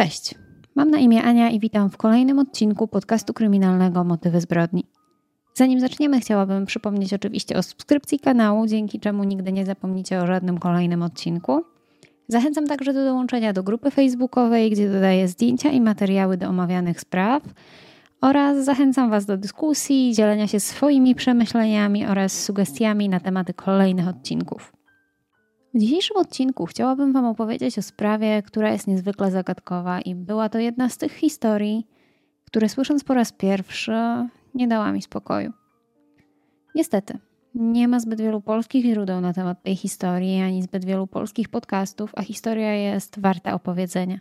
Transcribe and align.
Cześć, 0.00 0.34
mam 0.74 0.90
na 0.90 0.98
imię 0.98 1.22
Ania 1.22 1.50
i 1.50 1.60
witam 1.60 1.90
w 1.90 1.96
kolejnym 1.96 2.38
odcinku 2.38 2.88
podcastu 2.88 3.34
kryminalnego 3.34 4.04
Motywy 4.04 4.40
zbrodni. 4.40 4.84
Zanim 5.54 5.80
zaczniemy, 5.80 6.20
chciałabym 6.20 6.66
przypomnieć 6.66 7.14
oczywiście 7.14 7.56
o 7.56 7.62
subskrypcji 7.62 8.18
kanału, 8.18 8.66
dzięki 8.66 9.00
czemu 9.00 9.24
nigdy 9.24 9.52
nie 9.52 9.66
zapomnicie 9.66 10.20
o 10.20 10.26
żadnym 10.26 10.58
kolejnym 10.58 11.02
odcinku. 11.02 11.64
Zachęcam 12.28 12.66
także 12.66 12.92
do 12.92 13.04
dołączenia 13.04 13.52
do 13.52 13.62
grupy 13.62 13.90
facebookowej, 13.90 14.70
gdzie 14.70 14.92
dodaję 14.92 15.28
zdjęcia 15.28 15.70
i 15.70 15.80
materiały 15.80 16.36
do 16.36 16.48
omawianych 16.48 17.00
spraw 17.00 17.42
oraz 18.20 18.64
zachęcam 18.64 19.10
Was 19.10 19.26
do 19.26 19.36
dyskusji, 19.36 20.14
dzielenia 20.14 20.46
się 20.46 20.60
swoimi 20.60 21.14
przemyśleniami 21.14 22.06
oraz 22.06 22.44
sugestiami 22.44 23.08
na 23.08 23.20
tematy 23.20 23.54
kolejnych 23.54 24.08
odcinków. 24.08 24.79
W 25.74 25.78
dzisiejszym 25.78 26.16
odcinku 26.16 26.66
chciałabym 26.66 27.12
Wam 27.12 27.24
opowiedzieć 27.24 27.78
o 27.78 27.82
sprawie, 27.82 28.42
która 28.42 28.72
jest 28.72 28.86
niezwykle 28.86 29.30
zagadkowa 29.30 30.00
i 30.00 30.14
była 30.14 30.48
to 30.48 30.58
jedna 30.58 30.88
z 30.88 30.98
tych 30.98 31.12
historii, 31.12 31.86
które 32.44 32.68
słysząc 32.68 33.04
po 33.04 33.14
raz 33.14 33.32
pierwszy 33.32 33.92
nie 34.54 34.68
dała 34.68 34.92
mi 34.92 35.02
spokoju. 35.02 35.52
Niestety, 36.74 37.18
nie 37.54 37.88
ma 37.88 38.00
zbyt 38.00 38.20
wielu 38.20 38.40
polskich 38.40 38.84
źródeł 38.84 39.20
na 39.20 39.32
temat 39.32 39.62
tej 39.62 39.76
historii, 39.76 40.40
ani 40.40 40.62
zbyt 40.62 40.84
wielu 40.84 41.06
polskich 41.06 41.48
podcastów, 41.48 42.12
a 42.16 42.22
historia 42.22 42.74
jest 42.74 43.20
warta 43.20 43.54
opowiedzenia. 43.54 44.18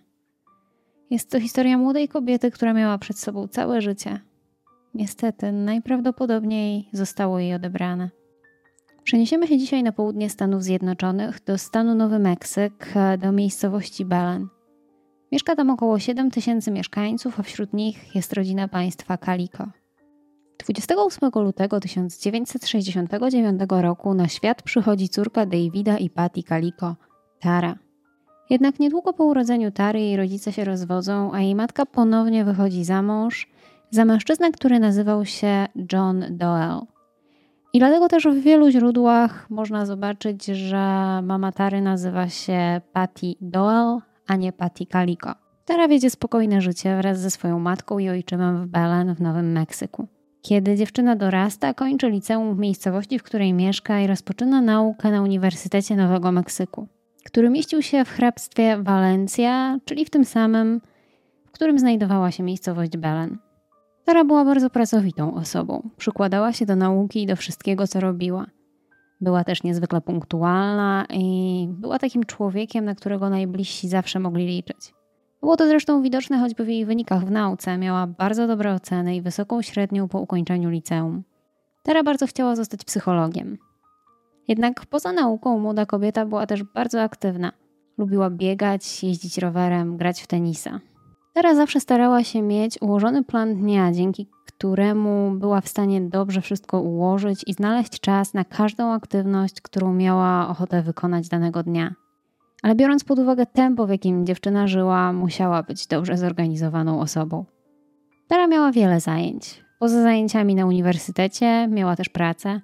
Jest 1.10 1.32
to 1.32 1.40
historia 1.40 1.78
młodej 1.78 2.08
kobiety, 2.08 2.52
która 2.52 2.74
miała 2.74 2.98
przed 2.98 3.20
sobą 3.20 3.48
całe 3.48 3.82
życie. 3.82 4.20
Niestety, 4.94 5.52
najprawdopodobniej 5.52 6.90
zostało 6.94 7.40
jej 7.40 7.54
odebrane. 7.54 8.19
Przeniesiemy 9.10 9.48
się 9.48 9.58
dzisiaj 9.58 9.84
na 9.84 9.92
południe 9.92 10.30
Stanów 10.30 10.64
Zjednoczonych, 10.64 11.44
do 11.46 11.58
stanu 11.58 11.96
Nowy 11.96 12.20
Meksyk, 12.20 12.94
do 13.18 13.32
miejscowości 13.32 14.06
Belen. 14.06 14.48
Mieszka 15.32 15.56
tam 15.56 15.70
około 15.70 16.00
7 16.00 16.32
tysięcy 16.32 16.72
mieszkańców, 16.72 17.40
a 17.40 17.44
wśród 17.44 17.74
nich 17.74 18.16
jest 18.16 18.34
rodzina 18.34 18.68
państwa 18.68 19.18
Calico. 19.18 19.68
28 20.58 21.30
lutego 21.36 21.80
1969 21.80 23.62
roku 23.70 24.14
na 24.14 24.28
świat 24.28 24.62
przychodzi 24.62 25.10
córka 25.10 25.46
Davida 25.46 25.98
i 25.98 26.10
Patty 26.10 26.44
Calico, 26.44 26.96
Tara. 27.40 27.76
Jednak 28.50 28.80
niedługo 28.80 29.14
po 29.14 29.24
urodzeniu 29.24 29.72
Tary 29.72 30.00
jej 30.00 30.18
rodzice 30.18 30.52
się 30.52 30.66
rozwodzą, 30.66 31.34
a 31.34 31.42
jej 31.42 31.56
matka 31.56 31.86
ponownie 31.86 32.46
wychodzi 32.46 32.84
za 32.84 33.02
mąż 33.02 33.48
za 33.92 34.06
mężczyznę, 34.06 34.52
który 34.52 34.80
nazywał 34.80 35.26
się 35.26 35.68
John 35.94 36.26
Doyle. 36.30 36.99
I 37.74 37.80
dlatego 37.80 38.08
też 38.08 38.24
w 38.24 38.42
wielu 38.42 38.70
źródłach 38.70 39.50
można 39.50 39.86
zobaczyć, 39.86 40.46
że 40.46 40.78
mama 41.24 41.52
Tary 41.52 41.82
nazywa 41.82 42.30
się 42.30 42.82
Patty 42.94 43.34
Doyle, 43.42 44.00
a 44.28 44.36
nie 44.36 44.54
Patty 44.54 44.86
Calico. 44.86 45.34
Tara 45.66 45.88
wiedzie 45.88 46.10
spokojne 46.10 46.62
życie 46.62 46.98
wraz 46.98 47.20
ze 47.20 47.32
swoją 47.32 47.60
matką 47.60 48.00
i 48.00 48.10
ojczymem 48.10 48.62
w 48.62 48.68
Belen 48.68 49.16
w 49.16 49.22
Nowym 49.22 49.52
Meksyku. 49.52 50.08
Kiedy 50.42 50.76
dziewczyna 50.76 51.16
dorasta, 51.16 51.74
kończy 51.74 52.10
liceum 52.10 52.56
w 52.56 52.60
miejscowości, 52.60 53.20
w 53.20 53.24
której 53.24 53.54
mieszka 53.54 54.00
i 54.00 54.08
rozpoczyna 54.08 54.62
naukę 54.62 55.12
na 55.12 55.22
Uniwersytecie 55.22 55.96
Nowego 55.96 56.32
Meksyku, 56.32 56.88
który 57.26 57.50
mieścił 57.50 57.82
się 57.82 58.06
w 58.06 58.10
hrabstwie 58.10 58.78
Walencja, 58.84 59.78
czyli 59.86 60.06
w 60.06 60.10
tym 60.10 60.26
samym, 60.26 60.82
w 61.48 61.52
którym 61.52 61.80
znajdowała 61.80 62.32
się 62.32 62.44
miejscowość 62.44 62.98
Belen. 62.98 63.38
Tara 64.10 64.24
była 64.24 64.46
bardzo 64.46 64.70
pracowitą 64.70 65.34
osobą. 65.34 65.90
Przykładała 65.98 66.54
się 66.54 66.66
do 66.66 66.76
nauki 66.76 67.24
i 67.24 67.26
do 67.26 67.36
wszystkiego, 67.36 67.88
co 67.88 68.00
robiła. 68.00 68.46
Była 69.22 69.44
też 69.44 69.64
niezwykle 69.64 70.02
punktualna 70.02 71.06
i 71.10 71.68
była 71.72 72.00
takim 72.00 72.24
człowiekiem, 72.24 72.86
na 72.86 72.96
którego 72.96 73.30
najbliżsi 73.30 73.88
zawsze 73.88 74.20
mogli 74.20 74.46
liczyć. 74.46 74.94
Było 75.42 75.58
to 75.58 75.68
zresztą 75.68 76.02
widoczne 76.02 76.40
choćby 76.40 76.64
w 76.64 76.68
jej 76.68 76.86
wynikach 76.86 77.26
w 77.26 77.32
nauce. 77.32 77.78
Miała 77.78 78.08
bardzo 78.08 78.48
dobre 78.48 78.74
oceny 78.74 79.16
i 79.16 79.22
wysoką 79.22 79.62
średnią 79.62 80.08
po 80.08 80.20
ukończeniu 80.20 80.70
liceum. 80.70 81.24
Tara 81.84 82.04
bardzo 82.04 82.28
chciała 82.28 82.56
zostać 82.56 82.86
psychologiem. 82.86 83.58
Jednak 84.48 84.86
poza 84.86 85.12
nauką 85.12 85.60
młoda 85.60 85.86
kobieta 85.86 86.26
była 86.26 86.48
też 86.48 86.64
bardzo 86.64 87.02
aktywna. 87.02 87.52
Lubiła 87.98 88.30
biegać, 88.30 89.04
jeździć 89.04 89.38
rowerem, 89.38 89.98
grać 89.98 90.22
w 90.22 90.28
tenisa. 90.28 90.80
Tara 91.34 91.56
zawsze 91.56 91.80
starała 91.80 92.24
się 92.24 92.42
mieć 92.42 92.82
ułożony 92.82 93.24
plan 93.24 93.56
dnia, 93.56 93.92
dzięki 93.92 94.28
któremu 94.46 95.32
była 95.32 95.62
w 95.62 95.68
stanie 95.68 96.02
dobrze 96.02 96.42
wszystko 96.42 96.82
ułożyć 96.82 97.44
i 97.48 97.54
znaleźć 97.54 98.00
czas 98.00 98.34
na 98.34 98.46
każdą 98.46 98.92
aktywność, 98.94 99.62
którą 99.62 99.94
miała 99.94 100.48
ochotę 100.50 100.82
wykonać 100.82 101.30
danego 101.30 101.64
dnia. 101.64 101.94
Ale 102.64 102.76
biorąc 102.76 103.04
pod 103.04 103.20
uwagę 103.20 103.46
tempo, 103.46 103.88
w 103.88 103.90
jakim 103.90 104.26
dziewczyna 104.26 104.68
żyła, 104.68 105.14
musiała 105.14 105.64
być 105.64 105.88
dobrze 105.88 106.18
zorganizowaną 106.18 107.00
osobą. 107.02 107.46
Tara 108.28 108.48
miała 108.48 108.72
wiele 108.72 109.00
zajęć. 109.00 109.64
Poza 109.80 110.02
zajęciami 110.02 110.56
na 110.56 110.66
uniwersytecie 110.66 111.68
miała 111.68 111.96
też 111.96 112.10
pracę. 112.10 112.62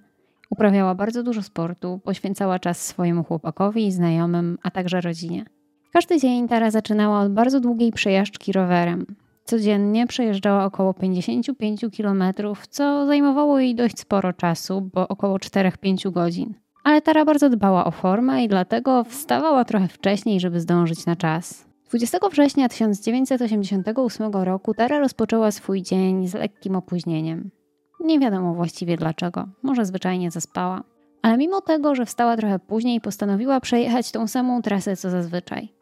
Uprawiała 0.50 0.96
bardzo 0.96 1.24
dużo 1.24 1.44
sportu, 1.44 2.00
poświęcała 2.04 2.60
czas 2.60 2.86
swojemu 2.86 3.24
chłopakowi 3.24 3.92
znajomym, 3.92 4.58
a 4.64 4.72
także 4.72 5.02
rodzinie. 5.02 5.46
Każdy 5.96 6.20
dzień 6.20 6.48
Tara 6.48 6.72
zaczynała 6.72 7.20
od 7.20 7.34
bardzo 7.34 7.60
długiej 7.60 7.92
przejażdżki 7.92 8.52
rowerem. 8.52 9.06
Codziennie 9.44 10.08
przejeżdżała 10.08 10.66
około 10.66 10.94
55 10.94 11.86
km, 11.98 12.24
co 12.70 13.06
zajmowało 13.06 13.60
jej 13.60 13.76
dość 13.76 14.00
sporo 14.00 14.34
czasu, 14.34 14.90
bo 14.94 15.08
około 15.08 15.38
4-5 15.38 16.12
godzin. 16.12 16.54
Ale 16.84 17.02
Tara 17.02 17.26
bardzo 17.26 17.50
dbała 17.50 17.86
o 17.86 17.92
formę 17.92 18.44
i 18.44 18.48
dlatego 18.48 19.04
wstawała 19.04 19.66
trochę 19.66 19.88
wcześniej, 19.88 20.40
żeby 20.40 20.60
zdążyć 20.60 21.06
na 21.06 21.16
czas. 21.16 21.66
20 21.90 22.18
września 22.32 22.70
1988 22.70 24.34
roku 24.34 24.74
Tara 24.74 25.00
rozpoczęła 25.00 25.52
swój 25.52 25.82
dzień 25.82 26.28
z 26.28 26.34
lekkim 26.34 26.76
opóźnieniem. 26.76 27.52
Nie 28.00 28.20
wiadomo 28.20 28.54
właściwie 28.54 28.98
dlaczego, 28.98 29.48
może 29.64 29.86
zwyczajnie 29.86 30.32
zaspała. 30.32 30.84
Ale 31.22 31.38
mimo 31.38 31.62
tego, 31.62 31.96
że 31.96 32.06
wstała 32.06 32.38
trochę 32.38 32.60
później, 32.60 33.02
postanowiła 33.02 33.60
przejechać 33.60 34.12
tą 34.12 34.28
samą 34.28 34.62
trasę 34.62 34.96
co 34.96 35.10
zazwyczaj. 35.10 35.75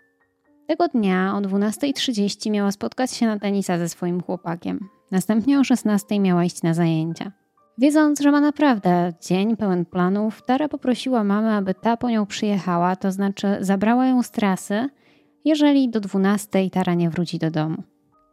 Tego 0.68 0.88
dnia 0.88 1.36
o 1.36 1.42
12.30 1.42 2.52
miała 2.52 2.72
spotkać 2.72 3.12
się 3.12 3.26
na 3.26 3.40
tenisa 3.40 3.78
ze 3.78 3.90
swoim 3.90 4.22
chłopakiem. 4.22 4.80
Następnie 5.12 5.60
o 5.60 5.62
16.00 5.62 6.20
miała 6.20 6.44
iść 6.44 6.64
na 6.64 6.74
zajęcia. 6.74 7.32
Wiedząc, 7.78 8.20
że 8.22 8.32
ma 8.32 8.42
naprawdę 8.42 9.14
dzień 9.22 9.58
pełen 9.58 9.86
planów, 9.86 10.42
Tara 10.46 10.70
poprosiła 10.70 11.24
mamę, 11.24 11.56
aby 11.56 11.74
ta 11.74 11.98
po 11.98 12.10
nią 12.10 12.26
przyjechała, 12.26 12.96
to 12.96 13.12
znaczy 13.12 13.58
zabrała 13.60 14.06
ją 14.06 14.24
z 14.24 14.32
trasy, 14.32 14.90
jeżeli 15.46 15.90
do 15.90 16.00
12 16.00 16.70
Tara 16.70 16.94
nie 16.94 17.10
wróci 17.10 17.40
do 17.40 17.52
domu. 17.52 17.84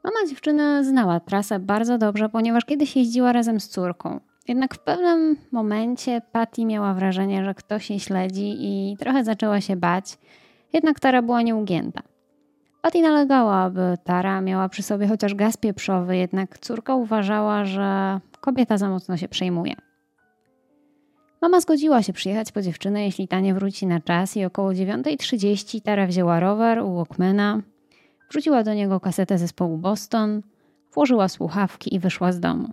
Mama 0.05 0.29
dziewczyny 0.29 0.85
znała 0.85 1.21
trasę 1.21 1.59
bardzo 1.59 1.99
dobrze, 1.99 2.29
ponieważ 2.29 2.65
kiedyś 2.65 2.97
jeździła 2.97 3.33
razem 3.33 3.61
z 3.61 3.69
córką. 3.69 4.21
Jednak 4.49 4.75
w 4.75 4.79
pewnym 4.79 5.37
momencie 5.53 6.23
Patty 6.33 6.65
miała 6.65 6.95
wrażenie, 6.95 7.45
że 7.45 7.55
ktoś 7.55 7.91
jej 7.91 8.01
śledzi 8.01 8.57
i 8.59 8.97
trochę 8.97 9.25
zaczęła 9.25 9.61
się 9.61 9.77
bać, 9.77 10.19
jednak 10.73 11.01
Tara 11.01 11.23
była 11.23 11.43
nieugięta. 11.43 12.10
Patty 12.83 13.03
nalegała, 13.03 13.57
aby 13.57 13.99
Tara 14.05 14.41
miała 14.41 14.69
przy 14.69 14.83
sobie 14.83 15.07
chociaż 15.07 15.35
gaz 15.35 15.57
pieprzowy, 15.57 16.17
jednak 16.17 16.59
córka 16.59 16.95
uważała, 16.95 17.65
że 17.65 18.21
kobieta 18.41 18.79
za 18.79 18.89
mocno 18.89 19.17
się 19.17 19.29
przejmuje. 19.29 19.75
Mama 21.43 21.61
zgodziła 21.61 22.03
się 22.03 22.13
przyjechać 22.13 22.53
po 22.53 22.63
dziewczynę, 22.63 23.05
jeśli 23.05 23.29
ta 23.29 23.41
nie 23.41 23.55
wróci 23.55 23.87
na 23.87 24.01
czas 24.01 24.37
i 24.37 24.45
około 24.45 24.71
9.30 24.71 25.83
Tara 25.83 26.07
wzięła 26.07 26.41
rower 26.41 26.79
u 26.79 26.95
Walkmana, 26.95 27.61
wrzuciła 28.31 28.63
do 28.63 28.75
niego 28.75 29.01
kasetę 29.01 29.39
zespołu 29.39 29.79
Boston, 29.79 30.43
włożyła 30.95 31.29
słuchawki 31.29 31.95
i 31.95 31.99
wyszła 31.99 32.33
z 32.33 32.41
domu. 32.41 32.69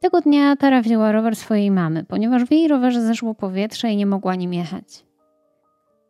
Tego 0.00 0.20
dnia 0.20 0.56
Tara 0.56 0.82
wzięła 0.82 1.12
rower 1.12 1.36
swojej 1.36 1.70
mamy, 1.70 2.04
ponieważ 2.04 2.44
w 2.44 2.52
jej 2.52 2.68
rowerze 2.68 3.02
zeszło 3.02 3.34
powietrze 3.34 3.90
i 3.90 3.96
nie 3.96 4.06
mogła 4.06 4.34
nim 4.34 4.54
jechać. 4.54 5.04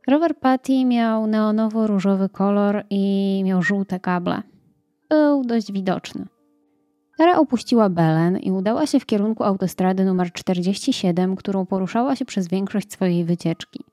Rower 0.07 0.37
Patty 0.37 0.85
miał 0.85 1.27
neonowo-różowy 1.27 2.29
kolor 2.29 2.85
i 2.91 3.43
miał 3.45 3.63
żółte 3.63 4.01
kable. 4.01 4.43
Był 5.11 5.45
dość 5.45 5.73
widoczny. 5.73 6.27
Tara 7.19 7.39
opuściła 7.39 7.89
Belen 7.89 8.39
i 8.39 8.53
udała 8.53 8.87
się 8.87 9.01
w 9.01 9.07
kierunku 9.07 9.45
autostrady 9.45 10.05
numer 10.05 10.33
47, 10.33 11.37
którą 11.37 11.67
poruszała 11.67 12.17
się 12.17 12.25
przez 12.25 12.49
większość 12.49 12.93
swojej 12.93 13.25
wycieczki. 13.25 13.85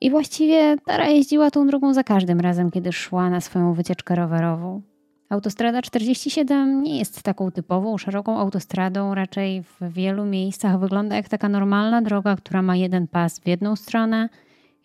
I 0.00 0.10
właściwie 0.10 0.76
Tara 0.86 1.08
jeździła 1.08 1.50
tą 1.50 1.66
drogą 1.66 1.94
za 1.94 2.02
każdym 2.02 2.40
razem, 2.40 2.70
kiedy 2.70 2.92
szła 2.92 3.30
na 3.30 3.40
swoją 3.40 3.74
wycieczkę 3.74 4.14
rowerową. 4.14 4.82
Autostrada 5.30 5.82
47 5.82 6.82
nie 6.82 6.98
jest 6.98 7.22
taką 7.22 7.50
typową, 7.50 7.98
szeroką 7.98 8.38
autostradą, 8.38 9.14
raczej 9.14 9.62
w 9.62 9.92
wielu 9.92 10.24
miejscach 10.24 10.80
wygląda 10.80 11.16
jak 11.16 11.28
taka 11.28 11.48
normalna 11.48 12.02
droga, 12.02 12.36
która 12.36 12.62
ma 12.62 12.76
jeden 12.76 13.08
pas 13.08 13.40
w 13.40 13.46
jedną 13.46 13.76
stronę, 13.76 14.28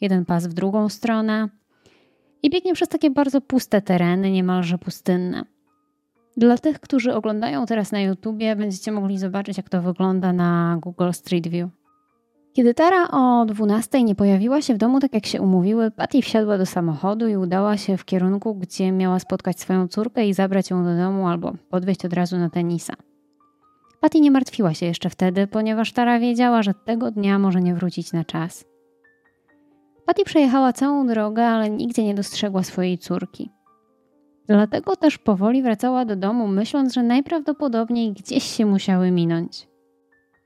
jeden 0.03 0.25
pas 0.25 0.47
w 0.47 0.53
drugą 0.53 0.89
stronę 0.89 1.49
i 2.43 2.49
biegnie 2.49 2.73
przez 2.73 2.89
takie 2.89 3.09
bardzo 3.09 3.41
puste 3.41 3.81
tereny, 3.81 4.31
niemalże 4.31 4.77
pustynne. 4.77 5.43
Dla 6.37 6.57
tych, 6.57 6.79
którzy 6.79 7.13
oglądają 7.13 7.65
teraz 7.65 7.91
na 7.91 8.01
YouTubie, 8.01 8.55
będziecie 8.55 8.91
mogli 8.91 9.17
zobaczyć, 9.17 9.57
jak 9.57 9.69
to 9.69 9.81
wygląda 9.81 10.33
na 10.33 10.77
Google 10.81 11.11
Street 11.11 11.47
View. 11.47 11.69
Kiedy 12.53 12.73
Tara 12.73 13.07
o 13.11 13.45
12 13.45 14.03
nie 14.03 14.15
pojawiła 14.15 14.61
się 14.61 14.73
w 14.73 14.77
domu 14.77 14.99
tak 14.99 15.13
jak 15.13 15.25
się 15.25 15.41
umówiły, 15.41 15.91
Patty 15.91 16.21
wsiadła 16.21 16.57
do 16.57 16.65
samochodu 16.65 17.27
i 17.27 17.35
udała 17.35 17.77
się 17.77 17.97
w 17.97 18.05
kierunku, 18.05 18.55
gdzie 18.55 18.91
miała 18.91 19.19
spotkać 19.19 19.59
swoją 19.59 19.87
córkę 19.87 20.27
i 20.27 20.33
zabrać 20.33 20.69
ją 20.69 20.83
do 20.83 20.97
domu 20.97 21.27
albo 21.27 21.53
podwieźć 21.69 22.05
od 22.05 22.13
razu 22.13 22.37
na 22.37 22.49
tenisa. 22.49 22.93
Patty 23.99 24.19
nie 24.19 24.31
martwiła 24.31 24.73
się 24.73 24.85
jeszcze 24.85 25.09
wtedy, 25.09 25.47
ponieważ 25.47 25.91
Tara 25.91 26.19
wiedziała, 26.19 26.63
że 26.63 26.73
tego 26.73 27.11
dnia 27.11 27.39
może 27.39 27.61
nie 27.61 27.75
wrócić 27.75 28.13
na 28.13 28.23
czas. 28.23 28.72
Patty 30.05 30.23
przejechała 30.23 30.73
całą 30.73 31.07
drogę, 31.07 31.47
ale 31.47 31.69
nigdzie 31.69 32.03
nie 32.03 32.15
dostrzegła 32.15 32.63
swojej 32.63 32.97
córki. 32.97 33.51
Dlatego 34.47 34.95
też 34.95 35.17
powoli 35.17 35.63
wracała 35.63 36.05
do 36.05 36.15
domu, 36.15 36.47
myśląc, 36.47 36.93
że 36.93 37.03
najprawdopodobniej 37.03 38.13
gdzieś 38.13 38.43
się 38.43 38.65
musiały 38.65 39.11
minąć. 39.11 39.67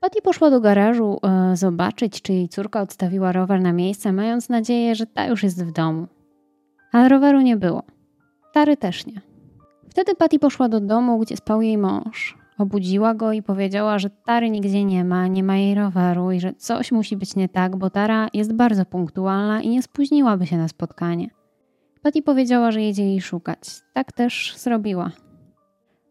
Patty 0.00 0.22
poszła 0.22 0.50
do 0.50 0.60
garażu 0.60 1.18
e, 1.22 1.56
zobaczyć, 1.56 2.22
czy 2.22 2.32
jej 2.32 2.48
córka 2.48 2.80
odstawiła 2.80 3.32
rower 3.32 3.60
na 3.60 3.72
miejsce, 3.72 4.12
mając 4.12 4.48
nadzieję, 4.48 4.94
że 4.94 5.06
ta 5.06 5.26
już 5.26 5.42
jest 5.42 5.64
w 5.64 5.72
domu. 5.72 6.06
Ale 6.92 7.08
roweru 7.08 7.40
nie 7.40 7.56
było. 7.56 7.82
Tary 8.52 8.76
też 8.76 9.06
nie. 9.06 9.20
Wtedy 9.88 10.14
Patty 10.14 10.38
poszła 10.38 10.68
do 10.68 10.80
domu, 10.80 11.18
gdzie 11.18 11.36
spał 11.36 11.62
jej 11.62 11.78
mąż. 11.78 12.37
Obudziła 12.58 13.14
go 13.14 13.32
i 13.32 13.42
powiedziała, 13.42 13.98
że 13.98 14.10
Tary 14.10 14.50
nigdzie 14.50 14.84
nie 14.84 15.04
ma, 15.04 15.26
nie 15.26 15.42
ma 15.42 15.56
jej 15.56 15.74
roweru 15.74 16.32
i 16.32 16.40
że 16.40 16.54
coś 16.54 16.92
musi 16.92 17.16
być 17.16 17.36
nie 17.36 17.48
tak, 17.48 17.76
bo 17.76 17.90
Tara 17.90 18.28
jest 18.34 18.52
bardzo 18.52 18.84
punktualna 18.84 19.62
i 19.62 19.68
nie 19.68 19.82
spóźniłaby 19.82 20.46
się 20.46 20.56
na 20.56 20.68
spotkanie. 20.68 21.30
Patty 22.02 22.22
powiedziała, 22.22 22.70
że 22.70 22.82
jedzie 22.82 23.04
jej 23.04 23.20
szukać. 23.20 23.58
Tak 23.94 24.12
też 24.12 24.54
zrobiła. 24.56 25.10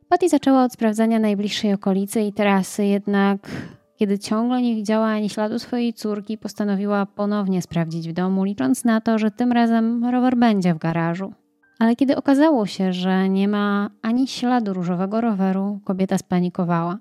Patty 0.09 0.29
zaczęła 0.29 0.63
od 0.63 0.73
sprawdzania 0.73 1.19
najbliższej 1.19 1.73
okolicy 1.73 2.21
i 2.21 2.33
trasy, 2.33 2.85
jednak 2.85 3.39
kiedy 3.97 4.19
ciągle 4.19 4.61
nie 4.61 4.75
widziała 4.75 5.07
ani 5.07 5.29
śladu 5.29 5.59
swojej 5.59 5.93
córki, 5.93 6.37
postanowiła 6.37 7.05
ponownie 7.05 7.61
sprawdzić 7.61 8.09
w 8.09 8.13
domu, 8.13 8.43
licząc 8.43 8.85
na 8.85 9.01
to, 9.01 9.17
że 9.17 9.31
tym 9.31 9.51
razem 9.51 10.05
rower 10.05 10.37
będzie 10.37 10.73
w 10.73 10.77
garażu. 10.77 11.33
Ale 11.79 11.95
kiedy 11.95 12.15
okazało 12.15 12.65
się, 12.65 12.93
że 12.93 13.29
nie 13.29 13.47
ma 13.47 13.89
ani 14.01 14.27
śladu 14.27 14.73
różowego 14.73 15.21
roweru, 15.21 15.79
kobieta 15.85 16.17
spanikowała. 16.17 16.97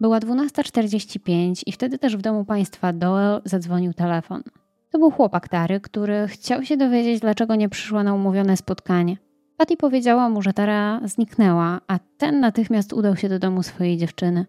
Była 0.00 0.18
12.45 0.18 1.62
i 1.66 1.72
wtedy 1.72 1.98
też 1.98 2.16
w 2.16 2.22
domu 2.22 2.44
państwa 2.44 2.92
Doel 2.92 3.40
zadzwonił 3.44 3.92
telefon. 3.92 4.42
To 4.90 4.98
był 4.98 5.10
chłopak 5.10 5.48
Tary, 5.48 5.80
który 5.80 6.28
chciał 6.28 6.64
się 6.64 6.76
dowiedzieć, 6.76 7.20
dlaczego 7.20 7.54
nie 7.54 7.68
przyszła 7.68 8.02
na 8.02 8.14
umówione 8.14 8.56
spotkanie. 8.56 9.16
Patty 9.56 9.76
powiedziała 9.76 10.28
mu, 10.28 10.42
że 10.42 10.52
Tara 10.52 11.00
zniknęła, 11.04 11.80
a 11.88 11.98
ten 12.18 12.40
natychmiast 12.40 12.92
udał 12.92 13.16
się 13.16 13.28
do 13.28 13.38
domu 13.38 13.62
swojej 13.62 13.96
dziewczyny. 13.96 14.46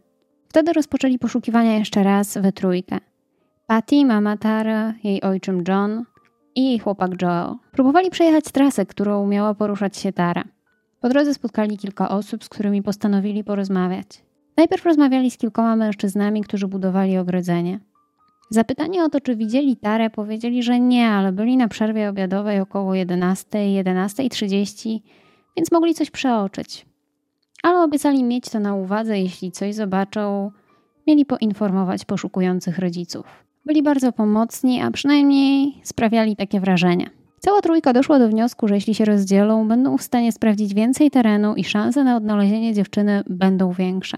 Wtedy 0.48 0.74
rozpoczęli 0.74 1.19
poszukiwania 1.19 1.78
jeszcze 1.78 2.04
raz 2.04 2.38
we 2.38 2.51
trójkę. 2.51 2.98
Patty, 3.68 4.06
mama 4.06 4.38
Tara, 4.38 4.94
jej 5.04 5.22
ojczym 5.22 5.63
John 5.68 6.06
i 6.56 6.80
chłopak 6.80 7.21
Joel. 7.21 7.56
Próbowali 7.71 8.09
przejechać 8.09 8.45
trasę, 8.45 8.86
którą 8.86 9.27
miała 9.27 9.53
poruszać 9.53 9.98
się 9.98 10.13
Tara. 10.13 10.44
Po 11.01 11.09
drodze 11.09 11.33
spotkali 11.33 11.77
kilka 11.77 12.09
osób, 12.09 12.44
z 12.44 12.50
którymi 12.50 12.83
postanowili 12.83 13.44
porozmawiać. 13.44 14.07
Najpierw 14.57 14.86
rozmawiali 14.86 15.31
z 15.31 15.38
kilkoma 15.38 15.75
mężczyznami, 15.75 16.44
którzy 16.44 16.68
budowali 16.68 17.18
ogrodzenie. 17.18 17.80
Zapytani 18.50 19.01
o 19.01 19.09
to, 19.09 19.21
czy 19.21 19.36
widzieli 19.36 19.77
Tarę, 19.77 20.09
powiedzieli, 20.09 20.63
że 20.63 20.80
nie, 20.80 21.09
ale 21.09 21.31
byli 21.31 21.57
na 21.57 21.68
przerwie 21.68 22.09
obiadowej 22.09 22.59
około 22.59 22.95
11, 22.95 23.57
11.30, 23.57 25.00
więc 25.57 25.71
mogli 25.71 25.94
coś 25.94 26.12
przeoczyć. 26.12 26.86
Ale 27.63 27.83
obiecali 27.83 28.24
mieć 28.24 28.50
to 28.50 28.59
na 28.59 28.75
uwadze, 28.75 29.19
jeśli 29.19 29.51
coś 29.51 29.75
zobaczą, 29.75 30.51
mieli 31.07 31.25
poinformować 31.25 32.06
poszukujących 32.06 32.80
rodziców. 32.80 33.25
Byli 33.65 33.83
bardzo 33.83 34.11
pomocni, 34.11 34.81
a 34.81 34.91
przynajmniej 34.91 35.73
sprawiali 35.83 36.35
takie 36.35 36.59
wrażenie. 36.59 37.09
Cała 37.39 37.61
trójka 37.61 37.93
doszła 37.93 38.19
do 38.19 38.29
wniosku, 38.29 38.67
że 38.67 38.75
jeśli 38.75 38.95
się 38.95 39.05
rozdzielą, 39.05 39.67
będą 39.67 39.97
w 39.97 40.01
stanie 40.01 40.31
sprawdzić 40.31 40.73
więcej 40.73 41.11
terenu 41.11 41.55
i 41.55 41.63
szanse 41.63 42.03
na 42.03 42.15
odnalezienie 42.15 42.73
dziewczyny 42.73 43.23
będą 43.29 43.71
większe. 43.71 44.17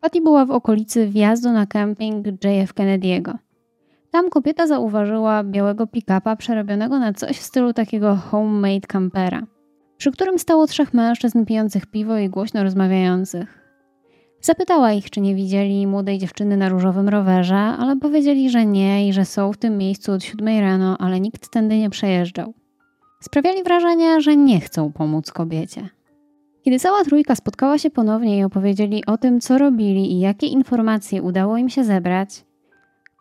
Patty 0.00 0.20
była 0.20 0.44
w 0.46 0.50
okolicy 0.50 1.08
wjazdu 1.08 1.52
na 1.52 1.66
kemping 1.66 2.26
JF 2.26 2.74
Kennedy'ego. 2.74 3.34
Tam 4.10 4.30
kobieta 4.30 4.66
zauważyła 4.66 5.44
białego 5.44 5.86
pick-upa 5.86 6.36
przerobionego 6.36 6.98
na 6.98 7.12
coś 7.12 7.36
w 7.36 7.42
stylu 7.42 7.72
takiego 7.72 8.16
homemade 8.16 8.86
campera, 8.86 9.46
przy 9.96 10.12
którym 10.12 10.38
stało 10.38 10.66
trzech 10.66 10.94
mężczyzn 10.94 11.44
pijących 11.44 11.86
piwo 11.86 12.18
i 12.18 12.28
głośno 12.28 12.62
rozmawiających. 12.62 13.57
Zapytała 14.40 14.92
ich, 14.92 15.10
czy 15.10 15.20
nie 15.20 15.34
widzieli 15.34 15.86
młodej 15.86 16.18
dziewczyny 16.18 16.56
na 16.56 16.68
różowym 16.68 17.08
rowerze, 17.08 17.56
ale 17.56 17.96
powiedzieli, 17.96 18.50
że 18.50 18.66
nie 18.66 19.08
i 19.08 19.12
że 19.12 19.24
są 19.24 19.52
w 19.52 19.56
tym 19.56 19.78
miejscu 19.78 20.12
od 20.12 20.24
siódmej 20.24 20.60
rano, 20.60 20.96
ale 20.98 21.20
nikt 21.20 21.50
tędy 21.50 21.78
nie 21.78 21.90
przejeżdżał. 21.90 22.54
Sprawiali 23.20 23.62
wrażenie, 23.62 24.20
że 24.20 24.36
nie 24.36 24.60
chcą 24.60 24.92
pomóc 24.92 25.32
kobiecie. 25.32 25.88
Kiedy 26.62 26.78
cała 26.78 27.04
trójka 27.04 27.34
spotkała 27.34 27.78
się 27.78 27.90
ponownie 27.90 28.38
i 28.38 28.44
opowiedzieli 28.44 29.06
o 29.06 29.18
tym, 29.18 29.40
co 29.40 29.58
robili 29.58 30.12
i 30.12 30.20
jakie 30.20 30.46
informacje 30.46 31.22
udało 31.22 31.56
im 31.56 31.68
się 31.68 31.84
zebrać, 31.84 32.44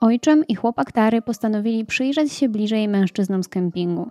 ojczym 0.01 0.47
i 0.47 0.55
chłopak 0.55 0.91
Tary 0.91 1.21
postanowili 1.21 1.85
przyjrzeć 1.85 2.33
się 2.33 2.49
bliżej 2.49 2.87
mężczyznom 2.87 3.43
z 3.43 3.47
kempingu. 3.47 4.09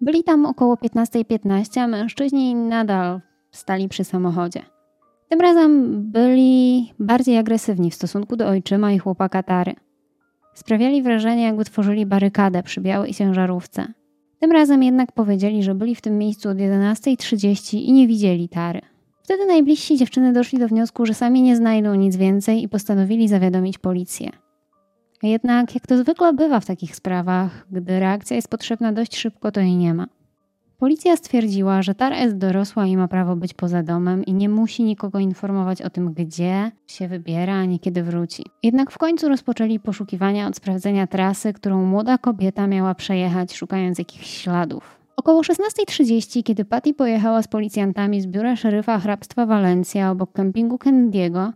Byli 0.00 0.24
tam 0.24 0.46
około 0.46 0.74
15.15, 0.74 1.24
.15, 1.24 1.80
a 1.80 1.86
mężczyźni 1.86 2.54
nadal 2.54 3.20
stali 3.50 3.88
przy 3.88 4.04
samochodzie. 4.04 4.75
Tym 5.28 5.40
razem 5.40 6.02
byli 6.02 6.92
bardziej 6.98 7.38
agresywni 7.38 7.90
w 7.90 7.94
stosunku 7.94 8.36
do 8.36 8.48
ojczyma 8.48 8.92
i 8.92 8.98
chłopaka 8.98 9.42
Tary. 9.42 9.74
Sprawiali 10.54 11.02
wrażenie, 11.02 11.42
jakby 11.42 11.64
tworzyli 11.64 12.06
barykadę 12.06 12.62
przy 12.62 12.80
białej 12.80 13.14
ciężarówce. 13.14 13.92
Tym 14.40 14.52
razem 14.52 14.82
jednak 14.82 15.12
powiedzieli, 15.12 15.62
że 15.62 15.74
byli 15.74 15.94
w 15.94 16.00
tym 16.00 16.18
miejscu 16.18 16.48
od 16.48 16.56
11.30 16.56 17.76
i 17.76 17.92
nie 17.92 18.06
widzieli 18.06 18.48
Tary. 18.48 18.80
Wtedy 19.22 19.46
najbliżsi 19.46 19.96
dziewczyny 19.96 20.32
doszli 20.32 20.58
do 20.58 20.68
wniosku, 20.68 21.06
że 21.06 21.14
sami 21.14 21.42
nie 21.42 21.56
znajdą 21.56 21.94
nic 21.94 22.16
więcej 22.16 22.62
i 22.62 22.68
postanowili 22.68 23.28
zawiadomić 23.28 23.78
policję. 23.78 24.30
Jednak, 25.22 25.74
jak 25.74 25.86
to 25.86 25.98
zwykle 25.98 26.32
bywa 26.32 26.60
w 26.60 26.66
takich 26.66 26.96
sprawach, 26.96 27.66
gdy 27.70 28.00
reakcja 28.00 28.36
jest 28.36 28.48
potrzebna 28.48 28.92
dość 28.92 29.16
szybko, 29.16 29.52
to 29.52 29.60
jej 29.60 29.76
nie 29.76 29.94
ma. 29.94 30.06
Policja 30.78 31.16
stwierdziła, 31.16 31.82
że 31.82 31.94
Tara 31.94 32.18
jest 32.18 32.36
dorosła 32.36 32.86
i 32.86 32.96
ma 32.96 33.08
prawo 33.08 33.36
być 33.36 33.54
poza 33.54 33.82
domem 33.82 34.24
i 34.24 34.34
nie 34.34 34.48
musi 34.48 34.84
nikogo 34.84 35.18
informować 35.18 35.82
o 35.82 35.90
tym, 35.90 36.12
gdzie 36.12 36.70
się 36.86 37.08
wybiera, 37.08 37.54
ani 37.54 37.80
kiedy 37.80 38.02
wróci. 38.02 38.44
Jednak 38.62 38.90
w 38.90 38.98
końcu 38.98 39.28
rozpoczęli 39.28 39.80
poszukiwania 39.80 40.46
od 40.46 40.56
sprawdzenia 40.56 41.06
trasy, 41.06 41.52
którą 41.52 41.84
młoda 41.84 42.18
kobieta 42.18 42.66
miała 42.66 42.94
przejechać, 42.94 43.54
szukając 43.54 43.98
jakichś 43.98 44.42
śladów. 44.42 45.00
Około 45.16 45.42
16.30, 45.42 46.42
kiedy 46.42 46.64
Patty 46.64 46.94
pojechała 46.94 47.42
z 47.42 47.48
policjantami 47.48 48.20
z 48.20 48.26
biura 48.26 48.56
szeryfa 48.56 48.98
hrabstwa 48.98 49.46
Walencja 49.46 50.10
obok 50.10 50.32
kempingu 50.32 50.76
Kennedy'ego, 50.76 51.52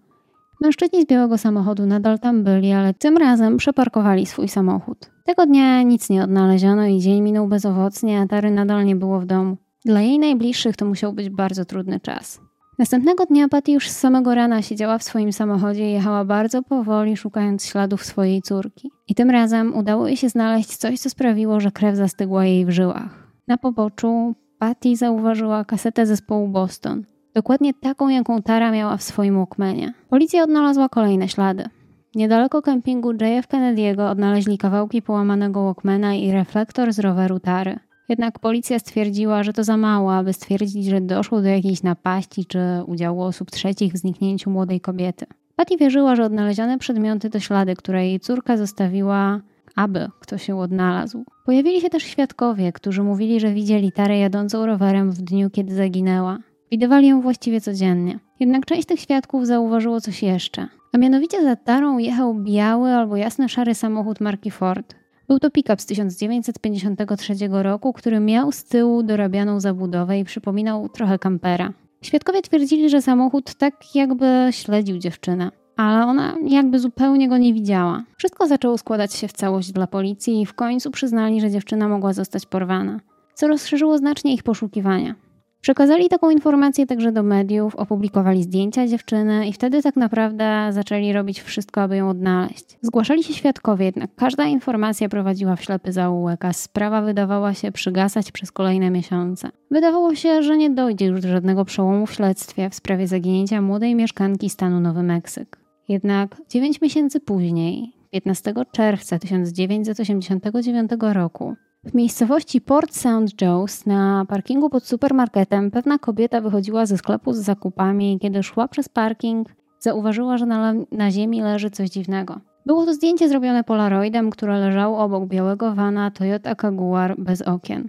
Mężczyźni 0.61 1.03
z 1.03 1.07
białego 1.07 1.39
samochodu 1.39 1.87
nadal 1.87 2.19
tam 2.19 2.45
byli, 2.45 2.73
ale 2.73 2.95
tym 2.95 3.17
razem 3.17 3.57
przeparkowali 3.57 4.27
swój 4.27 4.49
samochód. 4.49 5.11
Tego 5.31 5.47
dnia 5.47 5.83
nic 5.83 6.11
nie 6.11 6.25
odnaleziono 6.25 6.87
i 6.87 6.99
dzień 6.99 7.21
minął 7.21 7.49
bezowocnie, 7.49 8.21
a 8.21 8.27
Tary 8.27 8.51
nadal 8.51 8.85
nie 8.85 8.97
było 8.97 9.21
w 9.21 9.27
domu. 9.27 9.57
Dla 9.85 10.01
jej 10.01 10.19
najbliższych 10.19 10.77
to 10.77 10.87
musiał 10.87 11.13
być 11.13 11.31
bardzo 11.31 11.65
trudny 11.65 12.01
czas. 12.01 12.41
Następnego 12.79 13.27
dnia 13.27 13.49
Patty 13.49 13.73
już 13.73 13.89
z 13.89 13.97
samego 13.97 14.35
rana 14.35 14.63
siedziała 14.63 14.99
w 14.99 15.03
swoim 15.03 15.33
samochodzie 15.33 15.91
i 15.91 15.93
jechała 15.93 16.25
bardzo 16.25 16.63
powoli, 16.63 17.17
szukając 17.17 17.67
śladów 17.67 18.05
swojej 18.05 18.43
córki. 18.43 18.91
I 19.09 19.15
tym 19.15 19.31
razem 19.31 19.77
udało 19.77 20.07
jej 20.07 20.17
się 20.17 20.29
znaleźć 20.29 20.77
coś, 20.77 21.01
co 21.01 21.11
sprawiło, 21.11 21.61
że 21.61 21.71
krew 21.71 21.97
zastygła 21.97 22.45
jej 22.45 22.67
w 22.67 22.71
żyłach. 22.71 23.33
Na 23.49 23.57
poboczu 23.57 24.35
Patty 24.59 24.97
zauważyła 24.97 25.65
kasetę 25.65 26.07
zespołu 26.07 26.49
Boston. 26.49 27.05
Dokładnie 27.35 27.75
taką, 27.75 28.09
jaką 28.09 28.43
Tara 28.43 28.71
miała 28.71 28.97
w 28.97 29.03
swoim 29.03 29.37
Walkmanie. 29.37 29.95
Policja 30.09 30.43
odnalazła 30.43 30.89
kolejne 30.89 31.29
ślady. 31.29 31.65
Niedaleko 32.15 32.63
kempingu 32.63 33.13
JF 33.13 33.49
Kennedy'ego 33.49 34.11
odnaleźli 34.11 34.59
kawałki 34.59 35.03
połamanego 35.03 35.65
Walkmana 35.65 36.15
i 36.15 36.33
reflektor 36.33 36.93
z 36.93 36.99
roweru 36.99 37.41
Tary. 37.41 37.79
Jednak 38.09 38.39
policja 38.39 38.79
stwierdziła, 38.79 39.43
że 39.43 39.53
to 39.53 39.65
za 39.65 39.77
mało, 39.77 40.15
aby 40.15 40.33
stwierdzić, 40.33 40.87
że 40.87 41.01
doszło 41.01 41.41
do 41.41 41.49
jakiejś 41.49 41.83
napaści 41.83 42.45
czy 42.45 42.59
udziału 42.87 43.23
osób 43.23 43.51
trzecich 43.51 43.93
w 43.93 43.97
zniknięciu 43.97 44.51
młodej 44.51 44.81
kobiety. 44.81 45.27
Patty 45.57 45.77
wierzyła, 45.77 46.17
że 46.17 46.25
odnalezione 46.25 46.79
przedmioty 46.79 47.31
to 47.31 47.41
ślady, 47.41 47.75
które 47.75 48.07
jej 48.07 48.21
córka 48.21 48.57
zostawiła, 48.57 49.41
aby 49.77 50.09
ktoś 50.21 50.43
się 50.43 50.59
odnalazł. 50.59 51.25
Pojawili 51.47 51.81
się 51.81 51.91
też 51.91 52.03
świadkowie, 52.03 52.73
którzy 52.73 53.03
mówili, 53.03 53.41
że 53.41 53.53
widzieli 53.53 53.93
Tarę 53.93 54.19
jadącą 54.19 54.67
rowerem 54.67 55.11
w 55.11 55.23
dniu, 55.23 55.51
kiedy 55.51 55.75
zaginęła. 55.75 56.39
Widywali 56.71 57.09
ją 57.09 57.21
właściwie 57.21 57.61
codziennie. 57.61 58.19
Jednak 58.41 58.67
część 58.67 58.89
tych 58.89 59.01
świadków 59.01 59.47
zauważyło 59.47 60.01
coś 60.01 60.23
jeszcze. 60.23 60.80
A 60.93 60.99
mianowicie 60.99 61.43
za 61.43 61.57
Tarą 61.57 61.99
jechał 61.99 62.35
biały 62.35 62.91
albo 62.91 63.17
jasno-szary 63.17 63.75
samochód 63.75 64.21
marki 64.21 64.51
Ford. 64.51 64.95
Był 65.29 65.39
to 65.39 65.51
pick-up 65.51 65.83
z 65.83 65.87
1953 65.87 67.35
roku, 67.51 67.93
który 67.93 68.21
miał 68.21 68.53
z 68.53 68.65
tyłu 68.65 69.03
dorabianą 69.03 69.61
zabudowę 69.61 70.19
i 70.19 70.25
przypominał 70.25 70.89
trochę 70.89 71.19
kampera. 71.19 71.73
Świadkowie 72.03 72.43
twierdzili, 72.43 72.91
że 72.91 73.03
samochód 73.03 73.55
tak 73.55 73.95
jakby 73.95 74.49
śledził 74.51 74.99
dziewczynę. 74.99 75.51
ale 75.77 76.07
ona 76.07 76.37
jakby 76.47 76.79
zupełnie 76.79 77.29
go 77.29 77.39
nie 77.39 77.55
widziała. 77.55 78.03
Wszystko 78.17 78.47
zaczęło 78.47 78.79
składać 78.79 79.15
się 79.15 79.29
w 79.29 79.33
całość 79.33 79.73
dla 79.73 79.87
policji 79.87 80.41
i 80.41 80.47
w 80.47 80.55
końcu 80.55 80.91
przyznali, 80.91 81.41
że 81.41 81.51
dziewczyna 81.51 81.89
mogła 81.89 82.13
zostać 82.13 82.47
porwana, 82.47 83.01
co 83.35 83.49
rozszerzyło 83.49 83.99
znacznie 83.99 84.35
ich 84.35 84.43
poszukiwania. 84.43 85.15
Przekazali 85.61 86.09
taką 86.09 86.31
informację 86.31 86.87
także 86.87 87.13
do 87.13 87.23
mediów, 87.23 87.77
opublikowali 87.77 88.43
zdjęcia 88.43 88.87
dziewczyny 88.87 89.49
i 89.49 89.53
wtedy 89.53 89.83
tak 89.83 89.97
naprawdę 89.97 90.69
zaczęli 90.71 91.13
robić 91.13 91.41
wszystko, 91.41 91.83
aby 91.83 91.97
ją 91.97 92.11
odnaleźć. 92.11 92.79
Zgłaszali 92.83 93.25
się 93.25 93.35
świadkowie, 93.35 93.85
jednak 93.85 94.11
każda 94.15 94.45
informacja 94.45 95.09
prowadziła 95.09 95.57
w 95.57 95.63
ślepy 95.63 95.93
zaułek, 95.93 96.45
a 96.45 96.53
sprawa 96.53 97.03
wydawała 97.03 97.55
się 97.55 97.73
przygasać 97.73 98.33
przez 98.33 98.53
kolejne 98.53 98.91
miesiące. 98.91 99.51
Wydawało 99.71 100.15
się, 100.15 100.43
że 100.43 100.57
nie 100.57 100.71
dojdzie 100.71 101.07
już 101.07 101.21
do 101.21 101.29
żadnego 101.29 101.65
przełomu 101.65 102.07
w 102.07 102.13
śledztwie 102.13 102.71
w 102.71 102.75
sprawie 102.75 103.07
zaginięcia 103.07 103.63
młodej 103.63 103.95
mieszkanki 103.95 104.51
stanu 104.51 104.81
Nowy 104.81 105.03
Meksyk. 105.03 105.59
Jednak 105.89 106.37
9 106.49 106.81
miesięcy 106.81 107.21
później, 107.21 107.93
15 108.11 108.55
czerwca 108.73 109.19
1989 109.19 110.91
roku, 111.01 111.55
w 111.85 111.95
miejscowości 111.95 112.61
Port 112.61 112.95
St. 112.95 113.37
Joe's 113.43 113.87
na 113.87 114.25
parkingu 114.29 114.71
pod 114.71 114.85
supermarketem 114.85 115.71
pewna 115.71 115.99
kobieta 115.99 116.41
wychodziła 116.41 116.87
ze 116.87 116.99
sklepu 116.99 117.33
z 117.33 117.39
zakupami 117.39 118.15
i 118.15 118.19
kiedy 118.19 118.43
szła 118.43 118.69
przez 118.69 118.89
parking, 118.89 119.49
zauważyła, 119.79 120.39
że 120.39 120.47
na, 120.47 120.75
na 120.93 121.11
ziemi 121.11 121.43
leży 121.43 121.71
coś 121.71 121.91
dziwnego. 121.91 122.41
Było 122.67 122.87
to 122.87 122.95
zdjęcie 122.95 123.29
zrobione 123.29 123.65
polaroidem, 123.65 124.31
które 124.31 124.59
leżało 124.59 124.99
obok 124.99 125.27
białego 125.29 125.75
vana 125.75 126.11
Toyota 126.11 126.55
Jaguar 126.63 127.15
bez 127.19 127.43
okien. 127.43 127.89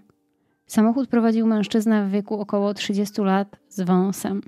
Samochód 0.67 1.09
prowadził 1.09 1.47
mężczyznę 1.47 2.07
w 2.07 2.11
wieku 2.11 2.39
około 2.39 2.73
30 2.73 3.21
lat 3.21 3.59
z 3.69 3.81
wąsem. 3.81 4.41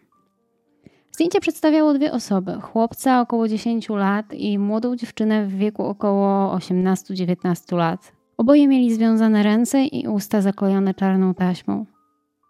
Zdjęcie 1.12 1.40
przedstawiało 1.40 1.94
dwie 1.94 2.12
osoby: 2.12 2.62
chłopca 2.62 3.22
około 3.22 3.48
10 3.48 3.90
lat 3.90 4.34
i 4.34 4.60
młodą 4.60 4.96
dziewczynę 4.96 5.46
w 5.46 5.54
wieku 5.54 5.86
około 5.86 6.58
18-19 6.58 7.78
lat. 7.78 8.23
Oboje 8.38 8.68
mieli 8.68 8.94
związane 8.94 9.44
ręce 9.44 9.86
i 9.86 10.08
usta 10.08 10.42
zaklejone 10.42 10.94
czarną 10.94 11.34
taśmą. 11.34 11.86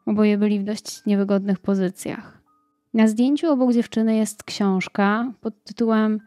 Oboje 0.06 0.38
byli 0.38 0.60
w 0.60 0.64
dość 0.64 1.06
niewygodnych 1.06 1.60
pozycjach. 1.60 2.42
Na 2.94 3.08
zdjęciu 3.08 3.52
obok 3.52 3.74
dziewczyny 3.74 4.16
jest 4.16 4.44
książka 4.44 5.32
pod 5.42 5.64
tytułem 5.64 6.20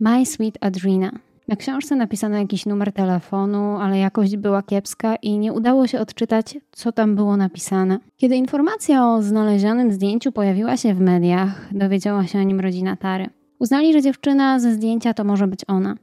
My 0.00 0.26
Sweet 0.26 0.58
Adrina. 0.60 1.12
Na 1.48 1.56
książce 1.56 1.96
napisano 1.96 2.38
jakiś 2.38 2.66
numer 2.66 2.92
telefonu, 2.92 3.76
ale 3.76 3.98
jakość 3.98 4.36
była 4.36 4.62
kiepska 4.62 5.16
i 5.16 5.38
nie 5.38 5.52
udało 5.52 5.86
się 5.86 6.00
odczytać, 6.00 6.58
co 6.72 6.92
tam 6.92 7.16
było 7.16 7.36
napisane. 7.36 7.98
Kiedy 8.16 8.36
informacja 8.36 9.08
o 9.08 9.22
znalezionym 9.22 9.92
zdjęciu 9.92 10.32
pojawiła 10.32 10.76
się 10.76 10.94
w 10.94 11.00
mediach, 11.00 11.68
dowiedziała 11.74 12.26
się 12.26 12.38
o 12.38 12.42
nim 12.42 12.60
rodzina 12.60 12.96
Tary. 12.96 13.30
Uznali, 13.58 13.92
że 13.92 14.02
dziewczyna 14.02 14.58
ze 14.58 14.72
zdjęcia 14.72 15.14
to 15.14 15.24
może 15.24 15.46
być 15.46 15.60
ona. 15.68 15.96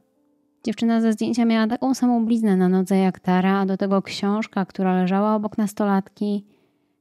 Dziewczyna 0.63 1.01
ze 1.01 1.13
zdjęcia 1.13 1.45
miała 1.45 1.67
taką 1.67 1.93
samą 1.93 2.25
bliznę 2.25 2.55
na 2.55 2.69
nodze 2.69 2.97
jak 2.97 3.19
Tara, 3.19 3.59
a 3.59 3.65
do 3.65 3.77
tego 3.77 4.01
książka, 4.01 4.65
która 4.65 4.95
leżała 4.95 5.35
obok 5.35 5.57
nastolatki, 5.57 6.45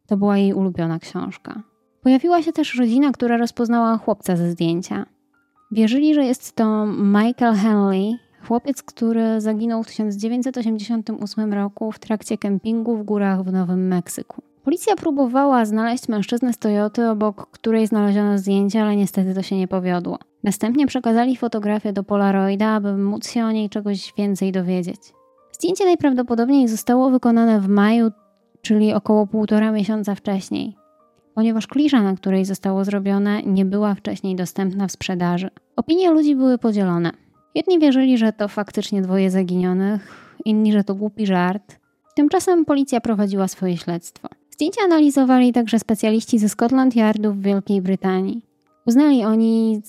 to 0.07 0.16
była 0.16 0.38
jej 0.38 0.54
ulubiona 0.54 0.99
książka. 0.99 1.62
Pojawiła 2.02 2.42
się 2.42 2.52
też 2.52 2.75
rodzina, 2.75 3.12
która 3.12 3.37
rozpoznała 3.37 3.99
chłopca 3.99 4.37
ze 4.37 4.50
zdjęcia. 4.50 5.07
Wierzyli, 5.73 6.14
że 6.14 6.25
jest 6.25 6.57
to 6.57 6.87
Michael 6.87 7.54
Henley, 7.54 8.16
chłopiec, 8.49 8.83
który 8.83 9.40
zaginął 9.40 9.83
w 9.83 9.87
1988 9.87 11.52
roku 11.52 11.92
w 11.92 11.99
trakcie 11.99 12.38
kempingu 12.38 12.97
w 12.97 13.02
górach 13.02 13.45
w 13.45 13.52
Nowym 13.52 13.88
Meksyku. 13.88 14.42
Policja 14.64 14.97
próbowała 14.97 15.64
znaleźć 15.64 16.09
mężczyznę 16.09 16.52
z 16.52 16.59
Toyoty, 16.59 17.09
obok 17.09 17.50
której 17.50 17.87
znaleziono 17.87 18.38
zdjęcie, 18.38 18.83
ale 18.83 18.97
niestety 18.97 19.35
to 19.35 19.42
się 19.42 19.57
nie 19.57 19.69
powiodło. 19.69 20.19
Następnie 20.45 20.87
przekazali 20.87 21.37
fotografię 21.37 21.92
do 21.92 22.04
Polaroida, 22.04 22.69
aby 22.69 22.97
móc 22.97 23.28
się 23.28 23.45
o 23.45 23.52
niej 23.52 23.69
czegoś 23.69 24.12
więcej 24.19 24.52
dowiedzieć. 24.52 25.00
Zdjęcie 25.52 25.85
najprawdopodobniej 25.85 26.69
zostało 26.69 27.11
wykonane 27.11 27.61
w 27.61 27.69
maju, 27.69 28.11
czyli 28.62 28.92
około 28.92 29.26
półtora 29.26 29.73
miesiąca 29.73 30.14
wcześniej, 30.14 30.76
ponieważ 31.35 31.66
klisza, 31.66 32.02
na 32.02 32.16
której 32.16 32.45
zostało 32.45 32.85
zrobione, 32.85 33.42
nie 33.42 33.64
była 33.64 33.95
wcześniej 33.95 34.37
dostępna 34.37 34.88
w 34.88 34.92
sprzedaży. 34.92 35.50
Opinie 35.76 36.11
ludzi 36.11 36.37
były 36.37 36.59
podzielone. 36.59 37.11
Jedni 37.54 37.78
wierzyli, 37.78 38.19
że 38.19 38.33
to 38.33 38.49
faktycznie 38.49 39.02
dwoje 39.02 39.31
zaginionych, 39.31 40.37
inni, 40.45 40.73
że 40.73 40.85
to 40.85 40.95
głupi 40.95 41.26
żart. 41.26 41.78
Tymczasem 42.16 42.64
policja 42.64 43.00
prowadziła 43.00 43.49
swoje 43.49 43.76
śledztwo. 43.76 44.28
Zdjęcia 44.52 44.82
analizowali 44.85 45.52
także 45.52 45.78
specjaliści 45.78 46.38
ze 46.38 46.49
Scotland 46.49 46.97
Yardu 46.97 47.32
w 47.32 47.42
Wielkiej 47.42 47.82
Brytanii. 47.82 48.42
Uznali 48.87 49.25
oni, 49.25 49.82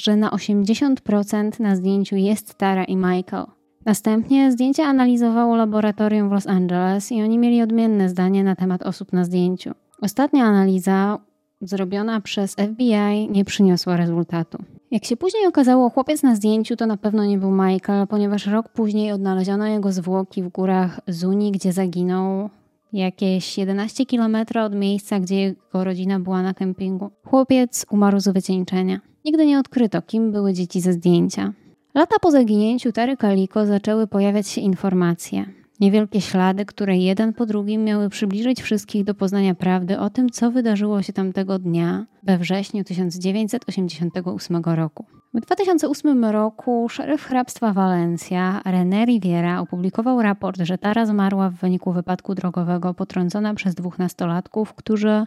że 0.00 0.16
na 0.16 0.30
80% 0.30 1.60
na 1.60 1.76
zdjęciu 1.76 2.16
jest 2.16 2.54
Tara 2.54 2.84
i 2.84 2.96
Michael. 2.96 3.46
Następnie 3.86 4.52
zdjęcia 4.52 4.84
analizowało 4.84 5.56
laboratorium 5.56 6.28
w 6.28 6.32
Los 6.32 6.46
Angeles 6.46 7.12
i 7.12 7.22
oni 7.22 7.38
mieli 7.38 7.62
odmienne 7.62 8.08
zdanie 8.08 8.44
na 8.44 8.56
temat 8.56 8.82
osób 8.82 9.12
na 9.12 9.24
zdjęciu. 9.24 9.70
Ostatnia 10.02 10.44
analiza, 10.44 11.18
zrobiona 11.60 12.20
przez 12.20 12.54
FBI, 12.54 13.28
nie 13.30 13.44
przyniosła 13.44 13.96
rezultatu. 13.96 14.58
Jak 14.90 15.04
się 15.04 15.16
później 15.16 15.46
okazało, 15.46 15.90
chłopiec 15.90 16.22
na 16.22 16.34
zdjęciu 16.36 16.76
to 16.76 16.86
na 16.86 16.96
pewno 16.96 17.24
nie 17.24 17.38
był 17.38 17.50
Michael, 17.50 18.06
ponieważ 18.06 18.46
rok 18.46 18.68
później 18.68 19.12
odnaleziono 19.12 19.66
jego 19.66 19.92
zwłoki 19.92 20.42
w 20.42 20.48
górach 20.48 21.00
Zuni, 21.08 21.52
gdzie 21.52 21.72
zaginął 21.72 22.50
jakieś 22.92 23.58
11 23.58 24.06
km 24.06 24.36
od 24.64 24.74
miejsca, 24.74 25.20
gdzie 25.20 25.36
jego 25.36 25.84
rodzina 25.84 26.20
była 26.20 26.42
na 26.42 26.54
kempingu. 26.54 27.10
Chłopiec 27.24 27.86
umarł 27.90 28.20
z 28.20 28.28
wycieńczenia. 28.28 29.00
Nigdy 29.24 29.46
nie 29.46 29.58
odkryto, 29.58 30.02
kim 30.02 30.32
były 30.32 30.52
dzieci 30.52 30.80
ze 30.80 30.92
zdjęcia. 30.92 31.52
Lata 31.94 32.16
po 32.20 32.30
zaginięciu 32.30 32.92
Tary 32.92 33.16
Kaliko 33.16 33.66
zaczęły 33.66 34.06
pojawiać 34.06 34.48
się 34.48 34.60
informacje. 34.60 35.59
Niewielkie 35.80 36.20
ślady, 36.20 36.64
które 36.64 36.96
jeden 36.96 37.32
po 37.32 37.46
drugim 37.46 37.84
miały 37.84 38.08
przybliżyć 38.08 38.62
wszystkich 38.62 39.04
do 39.04 39.14
poznania 39.14 39.54
prawdy 39.54 39.98
o 39.98 40.10
tym, 40.10 40.30
co 40.30 40.50
wydarzyło 40.50 41.02
się 41.02 41.12
tamtego 41.12 41.58
dnia 41.58 42.06
we 42.22 42.38
wrześniu 42.38 42.84
1988 42.84 44.62
roku. 44.64 45.06
W 45.34 45.40
2008 45.40 46.24
roku 46.24 46.88
szeryf 46.88 47.24
hrabstwa 47.24 47.72
Valencia, 47.72 48.60
René 48.64 49.04
Riviera, 49.06 49.60
opublikował 49.60 50.22
raport, 50.22 50.60
że 50.62 50.78
Tara 50.78 51.06
zmarła 51.06 51.50
w 51.50 51.54
wyniku 51.54 51.92
wypadku 51.92 52.34
drogowego 52.34 52.94
potrącona 52.94 53.54
przez 53.54 53.74
dwóch 53.74 53.98
nastolatków, 53.98 54.74
którzy 54.74 55.26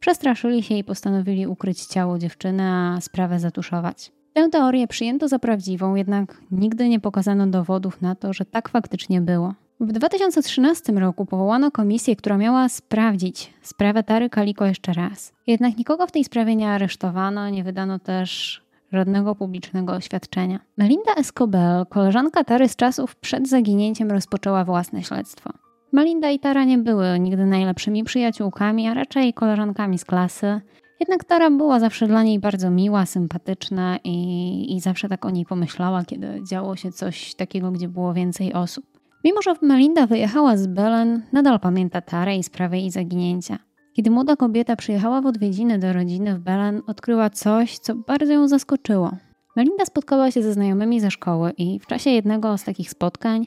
przestraszyli 0.00 0.62
się 0.62 0.74
i 0.74 0.84
postanowili 0.84 1.46
ukryć 1.46 1.86
ciało 1.86 2.18
dziewczyny, 2.18 2.62
a 2.62 3.00
sprawę 3.00 3.38
zatuszować. 3.38 4.12
Tę 4.32 4.48
teorię 4.48 4.86
przyjęto 4.88 5.28
za 5.28 5.38
prawdziwą, 5.38 5.94
jednak 5.94 6.40
nigdy 6.50 6.88
nie 6.88 7.00
pokazano 7.00 7.46
dowodów 7.46 8.02
na 8.02 8.14
to, 8.14 8.32
że 8.32 8.44
tak 8.44 8.68
faktycznie 8.68 9.20
było. 9.20 9.54
W 9.80 9.92
2013 9.92 10.92
roku 10.92 11.26
powołano 11.26 11.70
komisję, 11.70 12.16
która 12.16 12.36
miała 12.36 12.68
sprawdzić 12.68 13.54
sprawę 13.62 14.02
Tary 14.02 14.30
Kaliko 14.30 14.66
jeszcze 14.66 14.92
raz. 14.92 15.32
Jednak 15.46 15.76
nikogo 15.76 16.06
w 16.06 16.12
tej 16.12 16.24
sprawie 16.24 16.56
nie 16.56 16.70
aresztowano, 16.70 17.50
nie 17.50 17.64
wydano 17.64 17.98
też 17.98 18.62
żadnego 18.92 19.34
publicznego 19.34 19.92
oświadczenia. 19.92 20.60
Melinda 20.76 21.12
Escobel, 21.16 21.86
koleżanka 21.86 22.44
Tary 22.44 22.68
z 22.68 22.76
czasów 22.76 23.16
przed 23.16 23.48
zaginięciem, 23.48 24.10
rozpoczęła 24.10 24.64
własne 24.64 25.02
śledztwo. 25.02 25.50
Melinda 25.92 26.30
i 26.30 26.38
Tara 26.38 26.64
nie 26.64 26.78
były 26.78 27.20
nigdy 27.20 27.46
najlepszymi 27.46 28.04
przyjaciółkami, 28.04 28.88
a 28.88 28.94
raczej 28.94 29.34
koleżankami 29.34 29.98
z 29.98 30.04
klasy. 30.04 30.60
Jednak 31.00 31.24
Tara 31.24 31.50
była 31.50 31.80
zawsze 31.80 32.06
dla 32.06 32.22
niej 32.22 32.38
bardzo 32.38 32.70
miła, 32.70 33.06
sympatyczna 33.06 33.98
i, 34.04 34.76
i 34.76 34.80
zawsze 34.80 35.08
tak 35.08 35.26
o 35.26 35.30
niej 35.30 35.44
pomyślała, 35.44 36.04
kiedy 36.04 36.40
działo 36.48 36.76
się 36.76 36.92
coś 36.92 37.34
takiego, 37.34 37.70
gdzie 37.70 37.88
było 37.88 38.14
więcej 38.14 38.52
osób. 38.52 38.89
Mimo, 39.24 39.42
że 39.42 39.54
Melinda 39.62 40.06
wyjechała 40.06 40.56
z 40.56 40.66
Belen, 40.66 41.22
nadal 41.32 41.60
pamięta 41.60 42.00
Tarę 42.00 42.36
i 42.36 42.42
sprawę 42.42 42.78
jej 42.78 42.90
zaginięcia. 42.90 43.58
Kiedy 43.92 44.10
młoda 44.10 44.36
kobieta 44.36 44.76
przyjechała 44.76 45.20
w 45.20 45.26
odwiedziny 45.26 45.78
do 45.78 45.92
rodziny 45.92 46.34
w 46.34 46.38
Belen, 46.38 46.82
odkryła 46.86 47.30
coś, 47.30 47.78
co 47.78 47.94
bardzo 47.94 48.32
ją 48.32 48.48
zaskoczyło. 48.48 49.10
Melinda 49.56 49.84
spotkała 49.84 50.30
się 50.30 50.42
ze 50.42 50.52
znajomymi 50.52 51.00
ze 51.00 51.10
szkoły 51.10 51.52
i 51.58 51.78
w 51.78 51.86
czasie 51.86 52.10
jednego 52.10 52.58
z 52.58 52.64
takich 52.64 52.90
spotkań 52.90 53.46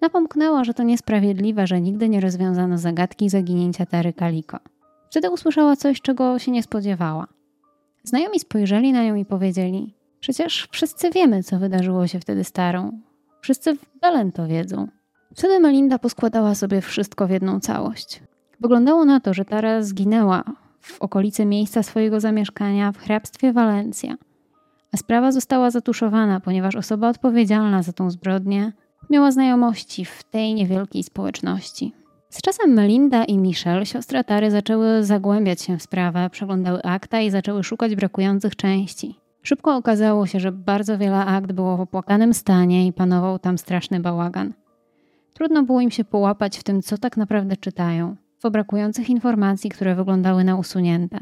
napomknęła, 0.00 0.64
że 0.64 0.74
to 0.74 0.82
niesprawiedliwe, 0.82 1.66
że 1.66 1.80
nigdy 1.80 2.08
nie 2.08 2.20
rozwiązano 2.20 2.78
zagadki 2.78 3.28
zaginięcia 3.28 3.86
Tary 3.86 4.12
Kaliko. 4.12 4.58
Wtedy 5.10 5.30
usłyszała 5.30 5.76
coś, 5.76 6.00
czego 6.00 6.38
się 6.38 6.52
nie 6.52 6.62
spodziewała. 6.62 7.26
Znajomi 8.04 8.40
spojrzeli 8.40 8.92
na 8.92 9.04
nią 9.04 9.14
i 9.14 9.24
powiedzieli: 9.24 9.94
Przecież 10.20 10.68
wszyscy 10.70 11.10
wiemy, 11.10 11.42
co 11.42 11.58
wydarzyło 11.58 12.06
się 12.06 12.20
wtedy 12.20 12.44
starą. 12.44 13.00
Wszyscy 13.40 13.76
w 13.76 13.98
Belen 14.00 14.32
to 14.32 14.46
wiedzą. 14.46 14.88
Wtedy 15.34 15.60
Melinda 15.60 15.98
poskładała 15.98 16.54
sobie 16.54 16.80
wszystko 16.80 17.26
w 17.26 17.30
jedną 17.30 17.60
całość. 17.60 18.22
Wyglądało 18.60 19.04
na 19.04 19.20
to, 19.20 19.34
że 19.34 19.44
Tara 19.44 19.82
zginęła 19.82 20.44
w 20.80 21.02
okolicy 21.02 21.46
miejsca 21.46 21.82
swojego 21.82 22.20
zamieszkania 22.20 22.92
w 22.92 22.98
hrabstwie 22.98 23.52
Walencja, 23.52 24.16
a 24.92 24.96
sprawa 24.96 25.32
została 25.32 25.70
zatuszowana, 25.70 26.40
ponieważ 26.40 26.76
osoba 26.76 27.08
odpowiedzialna 27.08 27.82
za 27.82 27.92
tą 27.92 28.10
zbrodnię 28.10 28.72
miała 29.10 29.30
znajomości 29.30 30.04
w 30.04 30.24
tej 30.24 30.54
niewielkiej 30.54 31.02
społeczności. 31.02 31.92
Z 32.30 32.42
czasem 32.42 32.70
Melinda 32.70 33.24
i 33.24 33.38
Michelle, 33.38 33.86
siostra 33.86 34.24
Tary, 34.24 34.50
zaczęły 34.50 35.04
zagłębiać 35.04 35.62
się 35.62 35.78
w 35.78 35.82
sprawę, 35.82 36.30
przeglądały 36.30 36.82
akta 36.82 37.20
i 37.20 37.30
zaczęły 37.30 37.64
szukać 37.64 37.96
brakujących 37.96 38.56
części. 38.56 39.14
Szybko 39.42 39.76
okazało 39.76 40.26
się, 40.26 40.40
że 40.40 40.52
bardzo 40.52 40.98
wiele 40.98 41.24
akt 41.26 41.52
było 41.52 41.76
w 41.76 41.80
opłakanym 41.80 42.34
stanie 42.34 42.86
i 42.86 42.92
panował 42.92 43.38
tam 43.38 43.58
straszny 43.58 44.00
bałagan. 44.00 44.52
Trudno 45.34 45.62
było 45.62 45.80
im 45.80 45.90
się 45.90 46.04
połapać 46.04 46.58
w 46.58 46.62
tym, 46.62 46.82
co 46.82 46.98
tak 46.98 47.16
naprawdę 47.16 47.56
czytają, 47.56 48.16
w 48.44 48.50
brakujących 48.50 49.10
informacji, 49.10 49.70
które 49.70 49.94
wyglądały 49.94 50.44
na 50.44 50.56
usunięte. 50.56 51.18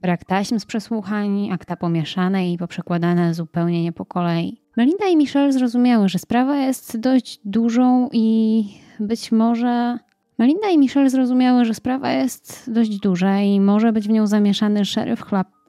Brak 0.00 0.24
taśm 0.24 0.58
z 0.58 0.64
przesłuchań, 0.64 1.50
akta 1.52 1.76
pomieszane 1.76 2.52
i 2.52 2.58
poprzekładane 2.58 3.34
zupełnie 3.34 3.82
nie 3.82 3.92
po 3.92 4.04
kolei. 4.04 4.60
Melinda 4.76 5.06
i 5.06 5.16
Michelle 5.16 5.52
zrozumiały, 5.52 6.08
że 6.08 6.18
sprawa 6.18 6.56
jest 6.56 7.00
dość 7.00 7.40
dużą 7.44 8.08
i 8.12 8.64
być 9.00 9.32
może. 9.32 9.98
Melinda 10.38 10.68
i 10.68 10.78
Michelle 10.78 11.10
zrozumiały, 11.10 11.64
że 11.64 11.74
sprawa 11.74 12.12
jest 12.12 12.70
dość 12.72 12.98
duża 12.98 13.40
i 13.40 13.60
może 13.60 13.92
być 13.92 14.08
w 14.08 14.10
nią 14.10 14.26
zamieszany 14.26 14.84
szeryf 14.84 15.22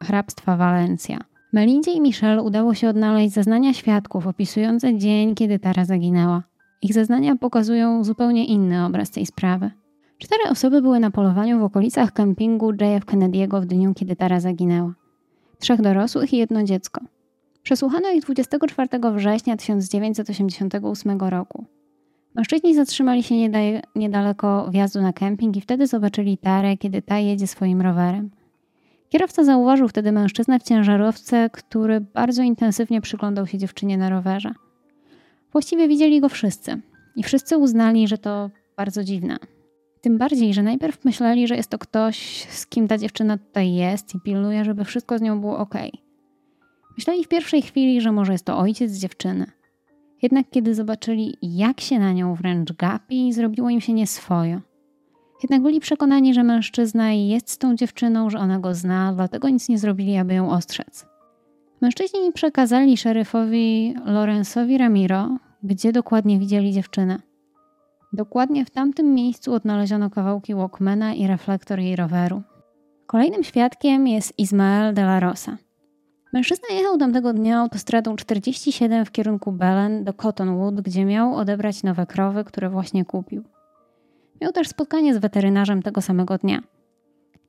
hrabstwa 0.03 0.57
Walencja. 0.57 1.19
Melindzie 1.53 1.91
i 1.91 2.01
Michelle 2.01 2.43
udało 2.43 2.73
się 2.73 2.89
odnaleźć 2.89 3.33
zeznania 3.33 3.73
świadków 3.73 4.27
opisujące 4.27 4.97
dzień, 4.97 5.35
kiedy 5.35 5.59
Tara 5.59 5.85
zaginęła. 5.85 6.43
Ich 6.81 6.93
zeznania 6.93 7.35
pokazują 7.35 8.03
zupełnie 8.03 8.45
inny 8.45 8.85
obraz 8.85 9.11
tej 9.11 9.25
sprawy. 9.25 9.71
Cztery 10.17 10.43
osoby 10.49 10.81
były 10.81 10.99
na 10.99 11.11
polowaniu 11.11 11.59
w 11.59 11.63
okolicach 11.63 12.13
kempingu 12.13 12.71
JF 12.71 13.05
Kennedy'ego 13.05 13.61
w 13.61 13.65
dniu, 13.65 13.93
kiedy 13.93 14.15
Tara 14.15 14.39
zaginęła. 14.39 14.93
Trzech 15.59 15.81
dorosłych 15.81 16.33
i 16.33 16.37
jedno 16.37 16.63
dziecko. 16.63 17.01
Przesłuchano 17.63 18.11
ich 18.11 18.21
24 18.23 18.89
września 19.15 19.57
1988 19.57 21.19
roku. 21.19 21.65
Mężczyźni 22.35 22.75
zatrzymali 22.75 23.23
się 23.23 23.35
niedaleko 23.95 24.69
wjazdu 24.71 25.01
na 25.01 25.13
kemping 25.13 25.57
i 25.57 25.61
wtedy 25.61 25.87
zobaczyli 25.87 26.37
Tarę, 26.37 26.77
kiedy 26.77 27.01
ta 27.01 27.19
jedzie 27.19 27.47
swoim 27.47 27.81
rowerem. 27.81 28.29
Kierowca 29.09 29.43
zauważył 29.43 29.87
wtedy 29.87 30.11
mężczyznę 30.11 30.59
w 30.59 30.63
ciężarówce, 30.63 31.49
który 31.49 32.01
bardzo 32.01 32.43
intensywnie 32.43 33.01
przyglądał 33.01 33.47
się 33.47 33.57
dziewczynie 33.57 33.97
na 33.97 34.09
rowerze. 34.09 34.53
Właściwie 35.51 35.87
widzieli 35.87 36.21
go 36.21 36.29
wszyscy 36.29 36.81
i 37.15 37.23
wszyscy 37.23 37.57
uznali, 37.57 38.07
że 38.07 38.17
to 38.17 38.49
bardzo 38.77 39.03
dziwne. 39.03 39.37
Tym 40.01 40.17
bardziej, 40.17 40.53
że 40.53 40.63
najpierw 40.63 41.05
myśleli, 41.05 41.47
że 41.47 41.55
jest 41.55 41.69
to 41.69 41.77
ktoś, 41.77 42.47
z 42.49 42.67
kim 42.67 42.87
ta 42.87 42.97
dziewczyna 42.97 43.37
tutaj 43.37 43.73
jest 43.73 44.15
i 44.15 44.19
pilnuje, 44.19 44.65
żeby 44.65 44.85
wszystko 44.85 45.17
z 45.17 45.21
nią 45.21 45.41
było 45.41 45.57
ok. 45.57 45.75
Myśleli 46.97 47.23
w 47.23 47.27
pierwszej 47.27 47.61
chwili, 47.61 48.01
że 48.01 48.11
może 48.11 48.31
jest 48.31 48.45
to 48.45 48.57
ojciec 48.57 48.93
dziewczyny. 48.93 49.45
Jednak 50.21 50.45
kiedy 50.49 50.75
zobaczyli, 50.75 51.37
jak 51.41 51.81
się 51.81 51.99
na 51.99 52.13
nią 52.13 52.35
wręcz 52.35 52.73
gapi, 52.73 53.33
zrobiło 53.33 53.69
im 53.69 53.81
się 53.81 53.93
nieswojo. 53.93 54.61
Jednak 55.43 55.61
byli 55.61 55.79
przekonani, 55.79 56.33
że 56.33 56.43
mężczyzna 56.43 57.11
jest 57.11 57.49
z 57.49 57.57
tą 57.57 57.75
dziewczyną, 57.75 58.29
że 58.29 58.39
ona 58.39 58.59
go 58.59 58.73
zna, 58.73 59.13
dlatego 59.13 59.49
nic 59.49 59.69
nie 59.69 59.77
zrobili, 59.77 60.17
aby 60.17 60.33
ją 60.33 60.51
ostrzec. 60.51 61.05
Mężczyźni 61.81 62.31
przekazali 62.33 62.97
szeryfowi 62.97 63.95
Lorenzowi 64.05 64.77
Ramiro, 64.77 65.37
gdzie 65.63 65.91
dokładnie 65.91 66.39
widzieli 66.39 66.71
dziewczynę. 66.73 67.19
Dokładnie 68.13 68.65
w 68.65 68.69
tamtym 68.69 69.13
miejscu 69.13 69.53
odnaleziono 69.53 70.09
kawałki 70.09 70.55
Walkmana 70.55 71.13
i 71.13 71.27
reflektor 71.27 71.79
jej 71.79 71.95
roweru. 71.95 72.41
Kolejnym 73.07 73.43
świadkiem 73.43 74.07
jest 74.07 74.39
Ismael 74.39 74.93
de 74.93 75.01
la 75.01 75.19
Rosa. 75.19 75.57
Mężczyzna 76.33 76.67
jechał 76.75 76.97
tamtego 76.97 77.33
dnia 77.33 77.59
autostradą 77.59 78.15
47 78.15 79.05
w 79.05 79.11
kierunku 79.11 79.51
Belen 79.51 80.03
do 80.03 80.13
Cottonwood, 80.13 80.81
gdzie 80.81 81.05
miał 81.05 81.35
odebrać 81.35 81.83
nowe 81.83 82.05
krowy, 82.05 82.43
które 82.43 82.69
właśnie 82.69 83.05
kupił. 83.05 83.43
Miał 84.41 84.51
też 84.51 84.67
spotkanie 84.67 85.13
z 85.13 85.17
weterynarzem 85.17 85.83
tego 85.83 86.01
samego 86.01 86.37
dnia. 86.37 86.61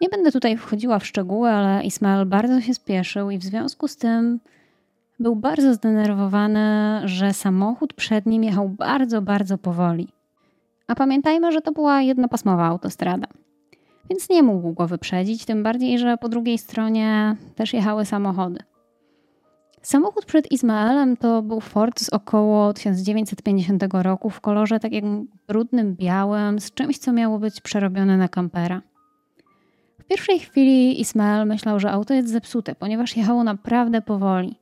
Nie 0.00 0.08
będę 0.08 0.32
tutaj 0.32 0.56
wchodziła 0.56 0.98
w 0.98 1.06
szczegóły, 1.06 1.50
ale 1.50 1.84
Ismael 1.84 2.26
bardzo 2.26 2.60
się 2.60 2.74
spieszył 2.74 3.30
i 3.30 3.38
w 3.38 3.44
związku 3.44 3.88
z 3.88 3.96
tym 3.96 4.40
był 5.20 5.36
bardzo 5.36 5.74
zdenerwowany, 5.74 7.00
że 7.04 7.32
samochód 7.32 7.92
przed 7.92 8.26
nim 8.26 8.44
jechał 8.44 8.68
bardzo, 8.68 9.22
bardzo 9.22 9.58
powoli. 9.58 10.08
A 10.86 10.94
pamiętajmy, 10.94 11.52
że 11.52 11.60
to 11.60 11.72
była 11.72 12.02
jednopasmowa 12.02 12.66
autostrada. 12.66 13.26
Więc 14.10 14.28
nie 14.30 14.42
mógł 14.42 14.72
go 14.72 14.86
wyprzedzić, 14.86 15.44
tym 15.44 15.62
bardziej, 15.62 15.98
że 15.98 16.16
po 16.16 16.28
drugiej 16.28 16.58
stronie 16.58 17.36
też 17.54 17.72
jechały 17.72 18.04
samochody. 18.04 18.58
Samochód 19.82 20.24
przed 20.24 20.52
Izmaelem 20.52 21.16
to 21.16 21.42
był 21.42 21.60
Ford 21.60 22.00
z 22.00 22.08
około 22.08 22.72
1950 22.72 23.84
roku 23.92 24.30
w 24.30 24.40
kolorze 24.40 24.80
takim 24.80 25.28
brudnym 25.48 25.94
białym, 25.94 26.60
z 26.60 26.70
czymś, 26.74 26.98
co 26.98 27.12
miało 27.12 27.38
być 27.38 27.60
przerobione 27.60 28.16
na 28.16 28.28
kampera. 28.28 28.82
Pierwszej 30.08 30.38
chwili 30.38 31.00
Ismael 31.00 31.46
myślał, 31.46 31.80
że 31.80 31.90
auto 31.90 32.14
jest 32.14 32.28
zepsute, 32.28 32.74
ponieważ 32.74 33.16
jechało 33.16 33.44
naprawdę 33.44 34.02
powoli. 34.02 34.56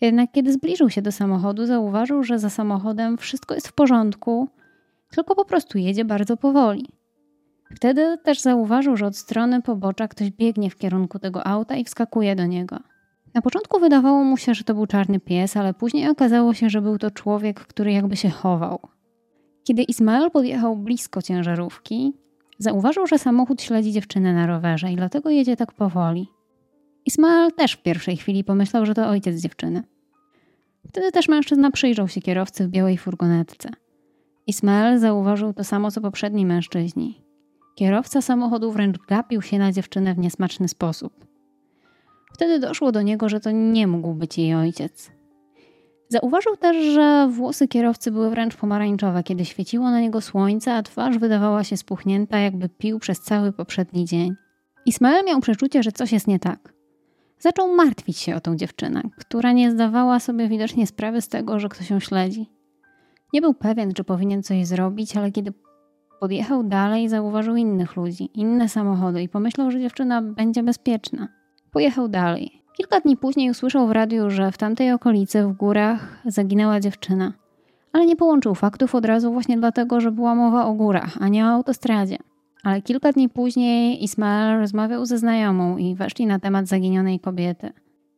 Jednak 0.00 0.32
kiedy 0.32 0.52
zbliżył 0.52 0.90
się 0.90 1.02
do 1.02 1.12
samochodu, 1.12 1.66
zauważył, 1.66 2.22
że 2.22 2.38
za 2.38 2.50
samochodem 2.50 3.18
wszystko 3.18 3.54
jest 3.54 3.68
w 3.68 3.72
porządku, 3.72 4.48
tylko 5.10 5.34
po 5.34 5.44
prostu 5.44 5.78
jedzie 5.78 6.04
bardzo 6.04 6.36
powoli. 6.36 6.88
Wtedy 7.76 8.18
też 8.24 8.40
zauważył, 8.40 8.96
że 8.96 9.06
od 9.06 9.16
strony 9.16 9.62
pobocza 9.62 10.08
ktoś 10.08 10.30
biegnie 10.30 10.70
w 10.70 10.76
kierunku 10.76 11.18
tego 11.18 11.46
auta 11.46 11.76
i 11.76 11.84
wskakuje 11.84 12.36
do 12.36 12.46
niego. 12.46 12.78
Na 13.34 13.42
początku 13.42 13.80
wydawało 13.80 14.24
mu 14.24 14.36
się, 14.36 14.54
że 14.54 14.64
to 14.64 14.74
był 14.74 14.86
czarny 14.86 15.20
pies, 15.20 15.56
ale 15.56 15.74
później 15.74 16.08
okazało 16.08 16.54
się, 16.54 16.70
że 16.70 16.82
był 16.82 16.98
to 16.98 17.10
człowiek, 17.10 17.60
który 17.60 17.92
jakby 17.92 18.16
się 18.16 18.30
chował. 18.30 18.78
Kiedy 19.64 19.82
Ismael 19.82 20.30
podjechał 20.30 20.76
blisko 20.76 21.22
ciężarówki, 21.22 22.12
zauważył, 22.58 23.06
że 23.06 23.18
samochód 23.18 23.62
śledzi 23.62 23.92
dziewczynę 23.92 24.34
na 24.34 24.46
rowerze 24.46 24.92
i 24.92 24.96
dlatego 24.96 25.30
jedzie 25.30 25.56
tak 25.56 25.72
powoli. 25.72 26.28
Ismael 27.06 27.52
też 27.52 27.72
w 27.72 27.82
pierwszej 27.82 28.16
chwili 28.16 28.44
pomyślał, 28.44 28.86
że 28.86 28.94
to 28.94 29.08
ojciec 29.08 29.40
dziewczyny. 29.40 29.82
Wtedy 30.88 31.12
też 31.12 31.28
mężczyzna 31.28 31.70
przyjrzał 31.70 32.08
się 32.08 32.20
kierowcy 32.20 32.66
w 32.66 32.70
białej 32.70 32.98
furgonetce. 32.98 33.70
Ismael 34.46 34.98
zauważył 34.98 35.52
to 35.52 35.64
samo 35.64 35.90
co 35.90 36.00
poprzedni 36.00 36.46
mężczyźni. 36.46 37.24
Kierowca 37.74 38.22
samochodu 38.22 38.72
wręcz 38.72 38.98
gapił 39.08 39.42
się 39.42 39.58
na 39.58 39.72
dziewczynę 39.72 40.14
w 40.14 40.18
niesmaczny 40.18 40.68
sposób. 40.68 41.26
Wtedy 42.34 42.58
doszło 42.58 42.92
do 42.92 43.02
niego, 43.02 43.28
że 43.28 43.40
to 43.40 43.50
nie 43.50 43.86
mógł 43.86 44.14
być 44.14 44.38
jej 44.38 44.54
ojciec. 44.54 45.10
Zauważył 46.08 46.56
też, 46.56 46.76
że 46.94 47.28
włosy 47.30 47.68
kierowcy 47.68 48.10
były 48.10 48.30
wręcz 48.30 48.56
pomarańczowe, 48.56 49.22
kiedy 49.22 49.44
świeciło 49.44 49.90
na 49.90 50.00
niego 50.00 50.20
słońce, 50.20 50.74
a 50.74 50.82
twarz 50.82 51.18
wydawała 51.18 51.64
się 51.64 51.76
spuchnięta, 51.76 52.38
jakby 52.38 52.68
pił 52.68 52.98
przez 52.98 53.20
cały 53.20 53.52
poprzedni 53.52 54.04
dzień. 54.04 54.34
Ismael 54.86 55.24
miał 55.24 55.40
przeczucie, 55.40 55.82
że 55.82 55.92
coś 55.92 56.12
jest 56.12 56.26
nie 56.26 56.38
tak. 56.38 56.74
Zaczął 57.38 57.74
martwić 57.74 58.18
się 58.18 58.36
o 58.36 58.40
tą 58.40 58.56
dziewczynę, 58.56 59.02
która 59.18 59.52
nie 59.52 59.70
zdawała 59.70 60.20
sobie 60.20 60.48
widocznie 60.48 60.86
sprawy 60.86 61.20
z 61.20 61.28
tego, 61.28 61.60
że 61.60 61.68
ktoś 61.68 61.90
ją 61.90 62.00
śledzi. 62.00 62.50
Nie 63.32 63.40
był 63.40 63.54
pewien, 63.54 63.92
czy 63.92 64.04
powinien 64.04 64.42
coś 64.42 64.66
zrobić, 64.66 65.16
ale 65.16 65.32
kiedy 65.32 65.52
podjechał 66.20 66.64
dalej, 66.64 67.08
zauważył 67.08 67.56
innych 67.56 67.96
ludzi, 67.96 68.30
inne 68.34 68.68
samochody 68.68 69.22
i 69.22 69.28
pomyślał, 69.28 69.70
że 69.70 69.80
dziewczyna 69.80 70.22
będzie 70.22 70.62
bezpieczna. 70.62 71.28
Pojechał 71.70 72.08
dalej. 72.08 72.63
Kilka 72.76 73.00
dni 73.00 73.16
później 73.16 73.50
usłyszał 73.50 73.86
w 73.86 73.90
radiu, 73.90 74.30
że 74.30 74.52
w 74.52 74.58
tamtej 74.58 74.92
okolicy, 74.92 75.42
w 75.42 75.52
górach, 75.52 76.22
zaginęła 76.26 76.80
dziewczyna. 76.80 77.32
Ale 77.92 78.06
nie 78.06 78.16
połączył 78.16 78.54
faktów 78.54 78.94
od 78.94 79.04
razu 79.04 79.32
właśnie 79.32 79.56
dlatego, 79.56 80.00
że 80.00 80.10
była 80.10 80.34
mowa 80.34 80.66
o 80.66 80.72
górach, 80.72 81.16
a 81.20 81.28
nie 81.28 81.46
o 81.46 81.48
autostradzie. 81.48 82.16
Ale 82.62 82.82
kilka 82.82 83.12
dni 83.12 83.28
później 83.28 84.04
Ismael 84.04 84.58
rozmawiał 84.60 85.06
ze 85.06 85.18
znajomą 85.18 85.76
i 85.76 85.94
weszli 85.94 86.26
na 86.26 86.38
temat 86.38 86.66
zaginionej 86.66 87.20
kobiety. 87.20 87.72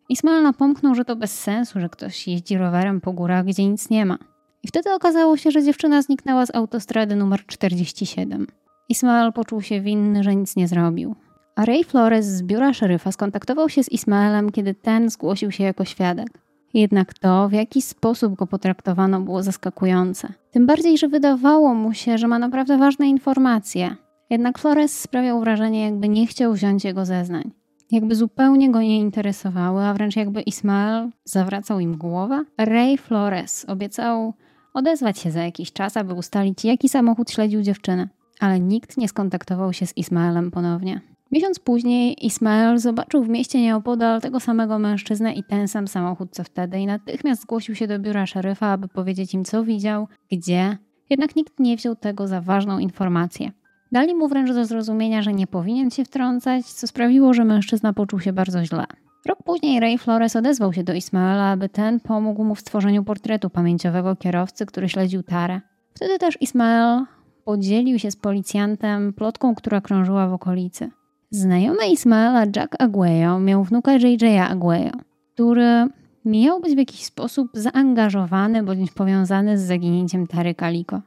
Ismael 0.08 0.42
napomknął, 0.42 0.94
że 0.94 1.04
to 1.04 1.16
bez 1.16 1.40
sensu, 1.40 1.80
że 1.80 1.88
ktoś 1.88 2.28
jeździ 2.28 2.58
rowerem 2.58 3.00
po 3.00 3.12
górach, 3.12 3.44
gdzie 3.44 3.68
nic 3.68 3.90
nie 3.90 4.06
ma. 4.06 4.18
I 4.62 4.68
wtedy 4.68 4.94
okazało 4.94 5.36
się, 5.36 5.50
że 5.50 5.62
dziewczyna 5.62 6.02
zniknęła 6.02 6.46
z 6.46 6.54
autostrady 6.54 7.16
numer 7.16 7.46
47. 7.46 8.46
Ismael 8.88 9.32
poczuł 9.32 9.62
się 9.62 9.80
winny, 9.80 10.22
że 10.22 10.36
nic 10.36 10.56
nie 10.56 10.68
zrobił. 10.68 11.16
Ray 11.56 11.84
Flores 11.84 12.26
z 12.26 12.42
biura 12.42 12.72
szeryfa 12.72 13.12
skontaktował 13.12 13.68
się 13.68 13.82
z 13.82 13.92
Ismaelem, 13.92 14.52
kiedy 14.52 14.74
ten 14.74 15.10
zgłosił 15.10 15.50
się 15.50 15.64
jako 15.64 15.84
świadek. 15.84 16.28
Jednak 16.74 17.14
to, 17.14 17.48
w 17.48 17.52
jaki 17.52 17.82
sposób 17.82 18.34
go 18.34 18.46
potraktowano, 18.46 19.20
było 19.20 19.42
zaskakujące. 19.42 20.28
Tym 20.50 20.66
bardziej, 20.66 20.98
że 20.98 21.08
wydawało 21.08 21.74
mu 21.74 21.94
się, 21.94 22.18
że 22.18 22.28
ma 22.28 22.38
naprawdę 22.38 22.78
ważne 22.78 23.08
informacje. 23.08 23.96
Jednak 24.30 24.58
Flores 24.58 25.00
sprawiał 25.00 25.40
wrażenie, 25.40 25.84
jakby 25.84 26.08
nie 26.08 26.26
chciał 26.26 26.52
wziąć 26.52 26.84
jego 26.84 27.04
zeznań. 27.04 27.50
Jakby 27.90 28.14
zupełnie 28.14 28.70
go 28.70 28.80
nie 28.80 28.98
interesowały, 28.98 29.84
a 29.84 29.94
wręcz 29.94 30.16
jakby 30.16 30.42
Ismael 30.42 31.10
zawracał 31.24 31.80
im 31.80 31.96
głowę. 31.96 32.44
Ray 32.58 32.98
Flores 32.98 33.64
obiecał 33.68 34.34
odezwać 34.74 35.18
się 35.18 35.30
za 35.30 35.42
jakiś 35.42 35.72
czas, 35.72 35.96
aby 35.96 36.14
ustalić, 36.14 36.64
jaki 36.64 36.88
samochód 36.88 37.30
śledził 37.30 37.62
dziewczynę. 37.62 38.08
Ale 38.40 38.60
nikt 38.60 38.96
nie 38.96 39.08
skontaktował 39.08 39.72
się 39.72 39.86
z 39.86 39.96
Ismaelem 39.96 40.50
ponownie. 40.50 41.15
Miesiąc 41.32 41.58
później 41.58 42.26
Ismael 42.26 42.78
zobaczył 42.78 43.24
w 43.24 43.28
mieście 43.28 43.60
nieopodal 43.60 44.20
tego 44.20 44.40
samego 44.40 44.78
mężczyznę 44.78 45.32
i 45.32 45.44
ten 45.44 45.68
sam 45.68 45.88
samochód 45.88 46.28
co 46.32 46.44
wtedy 46.44 46.78
i 46.78 46.86
natychmiast 46.86 47.42
zgłosił 47.42 47.74
się 47.74 47.86
do 47.86 47.98
biura 47.98 48.26
szeryfa, 48.26 48.66
aby 48.66 48.88
powiedzieć 48.88 49.34
im 49.34 49.44
co 49.44 49.64
widział, 49.64 50.08
gdzie. 50.32 50.78
Jednak 51.10 51.36
nikt 51.36 51.60
nie 51.60 51.76
wziął 51.76 51.96
tego 51.96 52.28
za 52.28 52.40
ważną 52.40 52.78
informację. 52.78 53.50
Dali 53.92 54.14
mu 54.14 54.28
wręcz 54.28 54.52
do 54.52 54.64
zrozumienia, 54.64 55.22
że 55.22 55.32
nie 55.32 55.46
powinien 55.46 55.90
się 55.90 56.04
wtrącać, 56.04 56.66
co 56.66 56.86
sprawiło, 56.86 57.34
że 57.34 57.44
mężczyzna 57.44 57.92
poczuł 57.92 58.20
się 58.20 58.32
bardzo 58.32 58.64
źle. 58.64 58.84
Rok 59.26 59.42
później 59.42 59.80
Ray 59.80 59.98
Flores 59.98 60.36
odezwał 60.36 60.72
się 60.72 60.84
do 60.84 60.94
Ismaela, 60.94 61.50
aby 61.50 61.68
ten 61.68 62.00
pomógł 62.00 62.44
mu 62.44 62.54
w 62.54 62.60
stworzeniu 62.60 63.04
portretu 63.04 63.50
pamięciowego 63.50 64.16
kierowcy, 64.16 64.66
który 64.66 64.88
śledził 64.88 65.22
Tarę. 65.22 65.60
Wtedy 65.94 66.18
też 66.18 66.38
Ismael 66.40 67.04
podzielił 67.44 67.98
się 67.98 68.10
z 68.10 68.16
policjantem 68.16 69.12
plotką, 69.12 69.54
która 69.54 69.80
krążyła 69.80 70.28
w 70.28 70.32
okolicy. 70.32 70.90
Znajomy 71.30 71.88
Ismaela 71.88 72.44
Jack 72.56 72.76
Aguayo 72.78 73.40
miał 73.40 73.64
wnuka 73.64 73.92
JJ 73.94 74.38
Aguayo, 74.38 74.92
który 75.34 75.86
miał 76.24 76.60
być 76.60 76.74
w 76.74 76.78
jakiś 76.78 77.04
sposób 77.04 77.50
zaangażowany 77.54 78.62
bądź 78.62 78.90
powiązany 78.90 79.58
z 79.58 79.62
zaginięciem 79.62 80.26
Tary 80.26 80.54
Kaliko. 80.54 81.00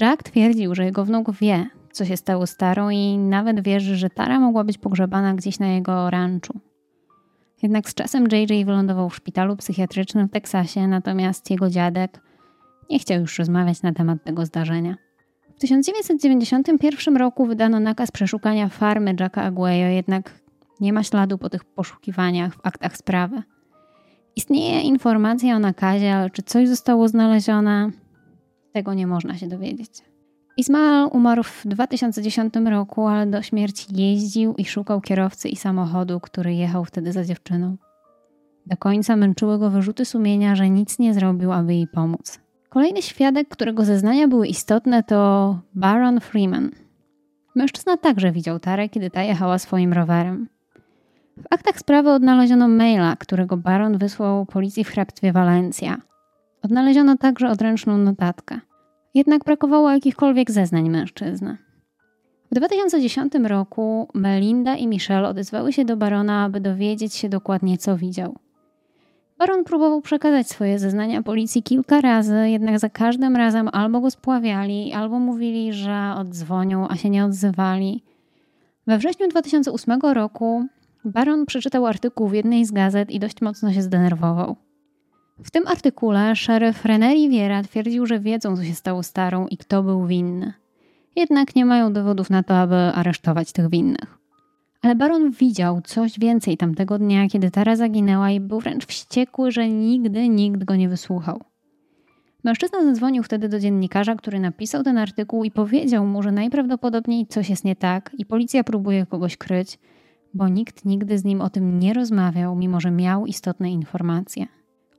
Jack 0.00 0.22
twierdził, 0.22 0.74
że 0.74 0.84
jego 0.84 1.04
wnuk 1.04 1.32
wie, 1.32 1.66
co 1.92 2.04
się 2.04 2.16
stało 2.16 2.46
z 2.46 2.56
Tarą 2.56 2.90
i 2.90 3.18
nawet 3.18 3.60
wierzy, 3.60 3.96
że 3.96 4.10
Tara 4.10 4.40
mogła 4.40 4.64
być 4.64 4.78
pogrzebana 4.78 5.34
gdzieś 5.34 5.58
na 5.58 5.66
jego 5.66 6.10
ranczu. 6.10 6.60
Jednak 7.62 7.90
z 7.90 7.94
czasem 7.94 8.24
JJ 8.32 8.64
wylądował 8.64 9.10
w 9.10 9.16
szpitalu 9.16 9.56
psychiatrycznym 9.56 10.28
w 10.28 10.30
Teksasie, 10.30 10.88
natomiast 10.88 11.50
jego 11.50 11.70
dziadek 11.70 12.20
nie 12.90 12.98
chciał 12.98 13.20
już 13.20 13.38
rozmawiać 13.38 13.82
na 13.82 13.92
temat 13.92 14.24
tego 14.24 14.46
zdarzenia. 14.46 15.05
W 15.56 15.58
1991 15.58 17.16
roku 17.16 17.46
wydano 17.46 17.80
nakaz 17.80 18.10
przeszukania 18.10 18.68
farmy 18.68 19.14
Jacka 19.20 19.42
Aguayo, 19.42 19.86
jednak 19.86 20.40
nie 20.80 20.92
ma 20.92 21.02
śladu 21.02 21.38
po 21.38 21.50
tych 21.50 21.64
poszukiwaniach 21.64 22.54
w 22.54 22.60
aktach 22.62 22.96
sprawy. 22.96 23.42
Istnieje 24.36 24.80
informacja 24.80 25.56
o 25.56 25.58
nakazie, 25.58 26.14
ale 26.14 26.30
czy 26.30 26.42
coś 26.42 26.68
zostało 26.68 27.08
znalezione, 27.08 27.90
tego 28.72 28.94
nie 28.94 29.06
można 29.06 29.38
się 29.38 29.48
dowiedzieć. 29.48 29.90
Ismael 30.56 31.08
umarł 31.12 31.42
w 31.42 31.62
2010 31.64 32.54
roku, 32.70 33.06
ale 33.06 33.26
do 33.26 33.42
śmierci 33.42 33.86
jeździł 33.92 34.54
i 34.54 34.64
szukał 34.64 35.00
kierowcy 35.00 35.48
i 35.48 35.56
samochodu, 35.56 36.20
który 36.20 36.54
jechał 36.54 36.84
wtedy 36.84 37.12
za 37.12 37.24
dziewczyną. 37.24 37.76
Do 38.66 38.76
końca 38.76 39.16
męczyły 39.16 39.58
go 39.58 39.70
wyrzuty 39.70 40.04
sumienia, 40.04 40.56
że 40.56 40.70
nic 40.70 40.98
nie 40.98 41.14
zrobił, 41.14 41.52
aby 41.52 41.74
jej 41.74 41.86
pomóc. 41.86 42.45
Kolejny 42.76 43.02
świadek, 43.02 43.48
którego 43.48 43.84
zeznania 43.84 44.28
były 44.28 44.46
istotne, 44.46 45.02
to 45.02 45.58
Baron 45.74 46.20
Freeman. 46.20 46.70
Mężczyzna 47.54 47.96
także 47.96 48.32
widział 48.32 48.58
Tarę, 48.58 48.88
kiedy 48.88 49.10
ta 49.10 49.22
jechała 49.22 49.58
swoim 49.58 49.92
rowerem. 49.92 50.48
W 51.36 51.44
aktach 51.50 51.78
sprawy 51.78 52.10
odnaleziono 52.10 52.68
maila, 52.68 53.16
którego 53.16 53.56
baron 53.56 53.98
wysłał 53.98 54.46
policji 54.46 54.84
w 54.84 54.88
hrabstwie 54.88 55.32
Walencja. 55.32 55.96
Odnaleziono 56.62 57.16
także 57.16 57.48
odręczną 57.50 57.98
notatkę. 57.98 58.60
Jednak 59.14 59.44
brakowało 59.44 59.90
jakichkolwiek 59.90 60.50
zeznań 60.50 60.90
mężczyzny. 60.90 61.56
W 62.52 62.54
2010 62.54 63.32
roku 63.34 64.08
Melinda 64.14 64.74
i 64.74 64.86
Michelle 64.86 65.28
odezwały 65.28 65.72
się 65.72 65.84
do 65.84 65.96
barona, 65.96 66.44
aby 66.44 66.60
dowiedzieć 66.60 67.14
się 67.14 67.28
dokładnie, 67.28 67.78
co 67.78 67.96
widział. 67.96 68.45
Baron 69.38 69.64
próbował 69.64 70.00
przekazać 70.00 70.48
swoje 70.48 70.78
zeznania 70.78 71.22
policji 71.22 71.62
kilka 71.62 72.00
razy, 72.00 72.50
jednak 72.50 72.78
za 72.78 72.88
każdym 72.88 73.36
razem 73.36 73.68
albo 73.72 74.00
go 74.00 74.10
spławiali, 74.10 74.92
albo 74.92 75.18
mówili, 75.18 75.72
że 75.72 76.14
odzwonią, 76.16 76.88
a 76.88 76.96
się 76.96 77.10
nie 77.10 77.24
odzywali. 77.24 78.02
We 78.86 78.98
wrześniu 78.98 79.28
2008 79.28 80.00
roku 80.00 80.66
Baron 81.04 81.46
przeczytał 81.46 81.86
artykuł 81.86 82.28
w 82.28 82.34
jednej 82.34 82.64
z 82.64 82.72
gazet 82.72 83.10
i 83.10 83.18
dość 83.18 83.40
mocno 83.40 83.72
się 83.72 83.82
zdenerwował. 83.82 84.56
W 85.44 85.50
tym 85.50 85.66
artykule 85.66 86.36
szeryf 86.36 86.84
René 86.84 87.14
Riviera 87.14 87.62
twierdził, 87.62 88.06
że 88.06 88.20
wiedzą, 88.20 88.56
co 88.56 88.64
się 88.64 88.74
stało 88.74 89.02
starą 89.02 89.46
i 89.46 89.56
kto 89.56 89.82
był 89.82 90.06
winny. 90.06 90.52
Jednak 91.16 91.56
nie 91.56 91.64
mają 91.64 91.92
dowodów 91.92 92.30
na 92.30 92.42
to, 92.42 92.58
aby 92.58 92.76
aresztować 92.76 93.52
tych 93.52 93.70
winnych. 93.70 94.18
Ale 94.82 94.94
baron 94.94 95.30
widział 95.30 95.80
coś 95.80 96.18
więcej 96.18 96.56
tamtego 96.56 96.98
dnia, 96.98 97.28
kiedy 97.28 97.50
Tara 97.50 97.76
zaginęła 97.76 98.30
i 98.30 98.40
był 98.40 98.60
wręcz 98.60 98.86
wściekły, 98.86 99.50
że 99.50 99.68
nigdy 99.68 100.28
nikt 100.28 100.64
go 100.64 100.76
nie 100.76 100.88
wysłuchał. 100.88 101.40
Mężczyzna 102.44 102.84
zadzwonił 102.84 103.22
wtedy 103.22 103.48
do 103.48 103.60
dziennikarza, 103.60 104.14
który 104.14 104.40
napisał 104.40 104.82
ten 104.82 104.98
artykuł 104.98 105.44
i 105.44 105.50
powiedział 105.50 106.06
mu, 106.06 106.22
że 106.22 106.32
najprawdopodobniej 106.32 107.26
coś 107.26 107.50
jest 107.50 107.64
nie 107.64 107.76
tak 107.76 108.10
i 108.18 108.26
policja 108.26 108.64
próbuje 108.64 109.06
kogoś 109.06 109.36
kryć, 109.36 109.78
bo 110.34 110.48
nikt 110.48 110.84
nigdy 110.84 111.18
z 111.18 111.24
nim 111.24 111.40
o 111.40 111.50
tym 111.50 111.78
nie 111.78 111.94
rozmawiał, 111.94 112.56
mimo 112.56 112.80
że 112.80 112.90
miał 112.90 113.26
istotne 113.26 113.70
informacje. 113.70 114.46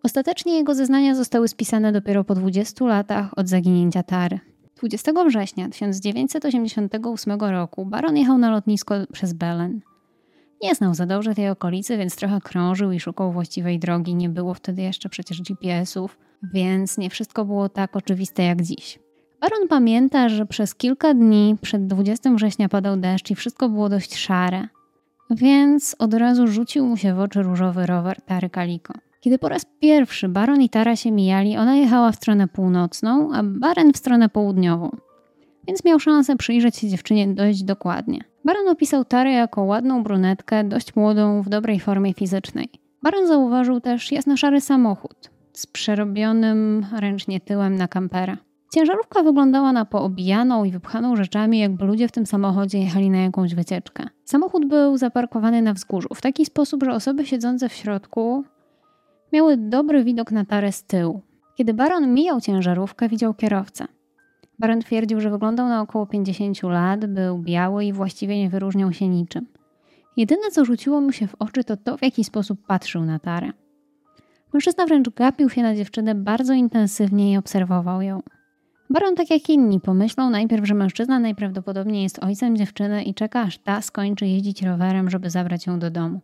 Ostatecznie 0.04 0.54
jego 0.54 0.76
zeznania 0.76 1.16
zostały 1.16 1.48
spisane 1.48 1.92
dopiero 1.92 2.24
po 2.24 2.36
20 2.36 2.86
latach 2.86 3.38
od 3.38 3.48
zaginięcia 3.48 4.04
Tary. 4.04 4.40
20 4.78 5.12
września 5.28 5.70
1988 5.70 7.40
roku 7.40 7.86
baron 7.86 8.18
jechał 8.18 8.38
na 8.38 8.52
lotnisko 8.52 8.96
przez 9.14 9.34
Belen. 9.34 9.82
Nie 10.64 10.76
znał 10.76 10.94
za 10.94 11.06
dobrze 11.06 11.36
tej 11.36 11.50
okolicy, 11.50 11.98
więc 11.98 12.16
trochę 12.16 12.42
krążył 12.42 12.92
i 12.92 13.00
szukał 13.00 13.32
właściwej 13.32 13.80
drogi. 13.80 14.16
Nie 14.16 14.30
było 14.30 14.54
wtedy 14.54 14.82
jeszcze 14.82 15.10
przecież 15.10 15.42
GPS-ów, 15.42 16.18
więc 16.54 16.98
nie 16.98 17.10
wszystko 17.10 17.46
było 17.46 17.70
tak 17.70 17.96
oczywiste 17.96 18.44
jak 18.44 18.62
dziś. 18.62 19.00
Baron 19.42 19.68
pamięta, 19.68 20.30
że 20.30 20.46
przez 20.46 20.76
kilka 20.76 21.14
dni 21.14 21.56
przed 21.62 21.88
20 21.88 22.34
września 22.34 22.70
padał 22.70 22.98
deszcz 22.98 23.32
i 23.32 23.36
wszystko 23.36 23.70
było 23.70 23.90
dość 23.90 24.18
szare, 24.18 24.68
więc 25.32 25.96
od 26.00 26.14
razu 26.14 26.48
rzucił 26.48 26.86
mu 26.86 26.98
się 26.98 27.14
w 27.14 27.20
oczy 27.20 27.44
różowy 27.44 27.86
rower 27.86 28.22
Tary 28.22 28.50
Kaliko. 28.50 28.94
Kiedy 29.28 29.40
po 29.40 29.50
raz 29.50 29.66
pierwszy 29.80 30.30
Baron 30.30 30.62
i 30.62 30.70
Tara 30.70 30.96
się 30.96 31.12
mijali, 31.12 31.58
ona 31.58 31.76
jechała 31.76 32.12
w 32.12 32.16
stronę 32.16 32.48
północną, 32.48 33.34
a 33.34 33.44
Baron 33.44 33.94
w 33.94 33.98
stronę 33.98 34.30
południową. 34.30 34.92
Więc 35.68 35.86
miał 35.86 36.00
szansę 36.00 36.36
przyjrzeć 36.36 36.76
się 36.76 36.88
dziewczynie 36.88 37.28
dość 37.28 37.64
dokładnie. 37.64 38.24
Baron 38.46 38.68
opisał 38.68 39.06
Tarę 39.06 39.32
jako 39.32 39.64
ładną 39.64 40.04
brunetkę, 40.04 40.64
dość 40.64 40.96
młodą, 40.96 41.42
w 41.42 41.50
dobrej 41.50 41.80
formie 41.80 42.14
fizycznej. 42.14 42.70
Baron 43.04 43.28
zauważył 43.28 43.82
też 43.82 44.12
jasno-szary 44.12 44.62
samochód 44.62 45.30
z 45.54 45.68
przerobionym 45.68 46.86
ręcznie 47.00 47.40
tyłem 47.40 47.76
na 47.76 47.88
kampera. 47.88 48.38
Ciężarówka 48.74 49.24
wyglądała 49.24 49.74
na 49.74 49.86
poobijaną 49.86 50.64
i 50.64 50.72
wypchaną 50.72 51.16
rzeczami, 51.16 51.60
jakby 51.60 51.86
ludzie 51.86 52.08
w 52.08 52.12
tym 52.12 52.26
samochodzie 52.26 52.80
jechali 52.80 53.10
na 53.10 53.18
jakąś 53.18 53.56
wycieczkę. 53.56 54.08
Samochód 54.26 54.66
był 54.66 54.98
zaparkowany 54.98 55.62
na 55.62 55.74
wzgórzu 55.74 56.10
w 56.16 56.22
taki 56.22 56.46
sposób, 56.46 56.84
że 56.84 56.92
osoby 56.92 57.26
siedzące 57.26 57.70
w 57.70 57.74
środku 57.74 58.44
Miały 59.34 59.58
dobry 59.58 60.04
widok 60.04 60.32
na 60.32 60.46
tarę 60.46 60.72
z 60.72 60.84
tyłu. 60.84 61.22
Kiedy 61.56 61.74
baron 61.74 62.14
mijał 62.14 62.42
ciężarówkę, 62.42 63.10
widział 63.10 63.34
kierowcę. 63.34 63.88
Baron 64.60 64.82
twierdził, 64.82 65.22
że 65.22 65.30
wyglądał 65.30 65.68
na 65.68 65.82
około 65.82 66.06
50 66.06 66.64
lat, 66.64 67.06
był 67.06 67.38
biały 67.38 67.86
i 67.86 67.94
właściwie 67.94 68.40
nie 68.40 68.50
wyróżniał 68.50 68.94
się 68.94 69.08
niczym. 69.08 69.48
Jedyne, 70.18 70.52
co 70.52 70.66
rzuciło 70.66 71.02
mu 71.02 71.12
się 71.12 71.28
w 71.28 71.36
oczy, 71.40 71.64
to 71.64 71.78
to, 71.78 71.98
w 71.98 72.02
jaki 72.02 72.24
sposób 72.24 72.66
patrzył 72.68 73.06
na 73.06 73.20
tarę. 73.20 73.52
Mężczyzna 74.54 74.86
wręcz 74.86 75.10
gapił 75.10 75.50
się 75.50 75.64
na 75.64 75.76
dziewczynę 75.76 76.16
bardzo 76.16 76.54
intensywnie 76.54 77.34
i 77.34 77.38
obserwował 77.38 78.02
ją. 78.02 78.22
Baron, 78.90 79.16
tak 79.16 79.30
jak 79.30 79.50
inni, 79.50 79.80
pomyślał 79.80 80.30
najpierw, 80.30 80.68
że 80.68 80.74
mężczyzna 80.74 81.20
najprawdopodobniej 81.20 82.04
jest 82.04 82.24
ojcem 82.24 82.58
dziewczyny 82.58 83.04
i 83.04 83.14
czeka, 83.14 83.42
aż 83.42 83.58
ta 83.58 83.82
skończy 83.82 84.28
jeździć 84.28 84.64
rowerem, 84.64 85.10
żeby 85.10 85.30
zabrać 85.30 85.68
ją 85.68 85.80
do 85.80 85.90
domu. 85.90 86.20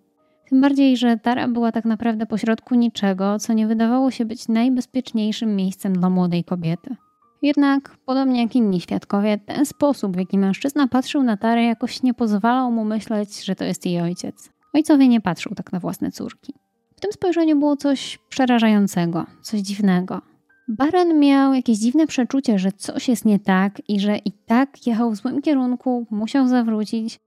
Tym 0.53 0.61
bardziej, 0.61 0.97
że 0.97 1.17
Tara 1.17 1.47
była 1.47 1.71
tak 1.71 1.85
naprawdę 1.85 2.25
pośrodku 2.25 2.75
niczego, 2.75 3.39
co 3.39 3.53
nie 3.53 3.67
wydawało 3.67 4.11
się 4.11 4.25
być 4.25 4.47
najbezpieczniejszym 4.47 5.55
miejscem 5.55 5.93
dla 5.93 6.09
młodej 6.09 6.43
kobiety. 6.43 6.95
Jednak, 7.41 7.97
podobnie 8.05 8.41
jak 8.41 8.55
inni 8.55 8.81
świadkowie, 8.81 9.37
ten 9.37 9.65
sposób, 9.65 10.15
w 10.15 10.19
jaki 10.19 10.37
mężczyzna 10.37 10.87
patrzył 10.87 11.23
na 11.23 11.37
Tarę, 11.37 11.63
jakoś 11.63 12.03
nie 12.03 12.13
pozwalał 12.13 12.71
mu 12.71 12.85
myśleć, 12.85 13.43
że 13.43 13.55
to 13.55 13.63
jest 13.63 13.85
jej 13.85 14.01
ojciec. 14.01 14.49
Ojcowie 14.73 15.07
nie 15.07 15.21
patrzył 15.21 15.55
tak 15.55 15.71
na 15.71 15.79
własne 15.79 16.11
córki. 16.11 16.53
W 16.95 17.01
tym 17.01 17.11
spojrzeniu 17.11 17.59
było 17.59 17.75
coś 17.75 18.19
przerażającego, 18.29 19.25
coś 19.41 19.59
dziwnego. 19.59 20.21
Baren 20.67 21.19
miał 21.19 21.53
jakieś 21.53 21.77
dziwne 21.77 22.07
przeczucie, 22.07 22.59
że 22.59 22.71
coś 22.71 23.09
jest 23.09 23.25
nie 23.25 23.39
tak 23.39 23.81
i 23.89 23.99
że 23.99 24.17
i 24.17 24.31
tak 24.31 24.87
jechał 24.87 25.11
w 25.11 25.15
złym 25.15 25.41
kierunku, 25.41 26.07
musiał 26.11 26.47
zawrócić, 26.47 27.19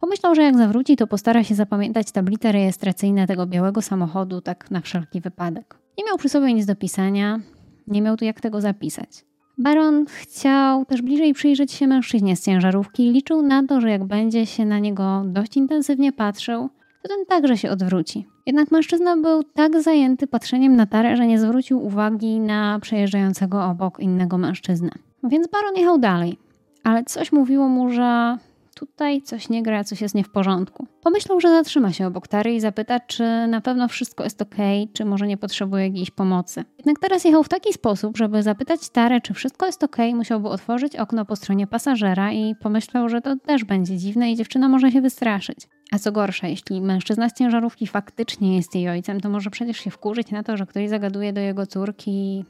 Pomyślał, 0.00 0.34
że 0.34 0.42
jak 0.42 0.58
zawróci, 0.58 0.96
to 0.96 1.06
postara 1.06 1.44
się 1.44 1.54
zapamiętać 1.54 2.12
tablice 2.12 2.52
rejestracyjne 2.52 3.26
tego 3.26 3.46
białego 3.46 3.82
samochodu, 3.82 4.40
tak 4.40 4.70
na 4.70 4.80
wszelki 4.80 5.20
wypadek. 5.20 5.78
Nie 5.98 6.04
miał 6.04 6.18
przy 6.18 6.28
sobie 6.28 6.54
nic 6.54 6.66
do 6.66 6.76
pisania, 6.76 7.40
nie 7.86 8.02
miał 8.02 8.16
tu 8.16 8.24
jak 8.24 8.40
tego 8.40 8.60
zapisać. 8.60 9.24
Baron 9.58 10.06
chciał 10.06 10.84
też 10.84 11.02
bliżej 11.02 11.34
przyjrzeć 11.34 11.72
się 11.72 11.86
mężczyźnie 11.86 12.36
z 12.36 12.44
ciężarówki 12.44 13.06
i 13.06 13.12
liczył 13.12 13.42
na 13.42 13.66
to, 13.66 13.80
że 13.80 13.90
jak 13.90 14.04
będzie 14.04 14.46
się 14.46 14.64
na 14.64 14.78
niego 14.78 15.22
dość 15.26 15.56
intensywnie 15.56 16.12
patrzył, 16.12 16.68
to 17.02 17.08
ten 17.08 17.26
także 17.26 17.56
się 17.56 17.70
odwróci. 17.70 18.26
Jednak 18.46 18.70
mężczyzna 18.70 19.16
był 19.16 19.42
tak 19.42 19.82
zajęty 19.82 20.26
patrzeniem 20.26 20.76
na 20.76 20.86
tarę, 20.86 21.16
że 21.16 21.26
nie 21.26 21.38
zwrócił 21.38 21.86
uwagi 21.86 22.40
na 22.40 22.78
przejeżdżającego 22.80 23.64
obok 23.64 24.00
innego 24.00 24.38
mężczyznę. 24.38 24.90
Więc 25.24 25.48
baron 25.48 25.76
jechał 25.76 25.98
dalej, 25.98 26.38
ale 26.84 27.04
coś 27.04 27.32
mówiło 27.32 27.68
mu, 27.68 27.90
że 27.90 28.38
Tutaj 28.78 29.22
coś 29.22 29.48
nie 29.48 29.62
gra, 29.62 29.84
coś 29.84 30.00
jest 30.00 30.14
nie 30.14 30.24
w 30.24 30.30
porządku. 30.30 30.86
Pomyślał, 31.02 31.40
że 31.40 31.50
zatrzyma 31.50 31.92
się 31.92 32.06
obok 32.06 32.28
Tary 32.28 32.54
i 32.54 32.60
zapyta, 32.60 33.00
czy 33.00 33.24
na 33.48 33.60
pewno 33.60 33.88
wszystko 33.88 34.24
jest 34.24 34.42
ok, 34.42 34.56
czy 34.92 35.04
może 35.04 35.26
nie 35.26 35.36
potrzebuje 35.36 35.86
jakiejś 35.86 36.10
pomocy. 36.10 36.64
Jednak 36.78 36.98
teraz 36.98 37.24
jechał 37.24 37.42
w 37.44 37.48
taki 37.48 37.72
sposób, 37.72 38.16
żeby 38.16 38.42
zapytać 38.42 38.88
Tarę, 38.88 39.20
czy 39.20 39.34
wszystko 39.34 39.66
jest 39.66 39.84
ok, 39.84 39.96
musiałby 40.14 40.48
otworzyć 40.48 40.96
okno 40.96 41.24
po 41.24 41.36
stronie 41.36 41.66
pasażera 41.66 42.32
i 42.32 42.54
pomyślał, 42.54 43.08
że 43.08 43.20
to 43.20 43.36
też 43.36 43.64
będzie 43.64 43.96
dziwne 43.96 44.32
i 44.32 44.36
dziewczyna 44.36 44.68
może 44.68 44.92
się 44.92 45.00
wystraszyć. 45.00 45.58
A 45.92 45.98
co 45.98 46.12
gorsza, 46.12 46.48
jeśli 46.48 46.80
mężczyzna 46.80 47.28
z 47.28 47.34
ciężarówki 47.34 47.86
faktycznie 47.86 48.56
jest 48.56 48.74
jej 48.74 48.88
ojcem, 48.88 49.20
to 49.20 49.28
może 49.30 49.50
przecież 49.50 49.76
się 49.76 49.90
wkurzyć 49.90 50.30
na 50.30 50.42
to, 50.42 50.56
że 50.56 50.66
ktoś 50.66 50.88
zagaduje 50.88 51.32
do 51.32 51.40
jego 51.40 51.66
córki, 51.66 52.44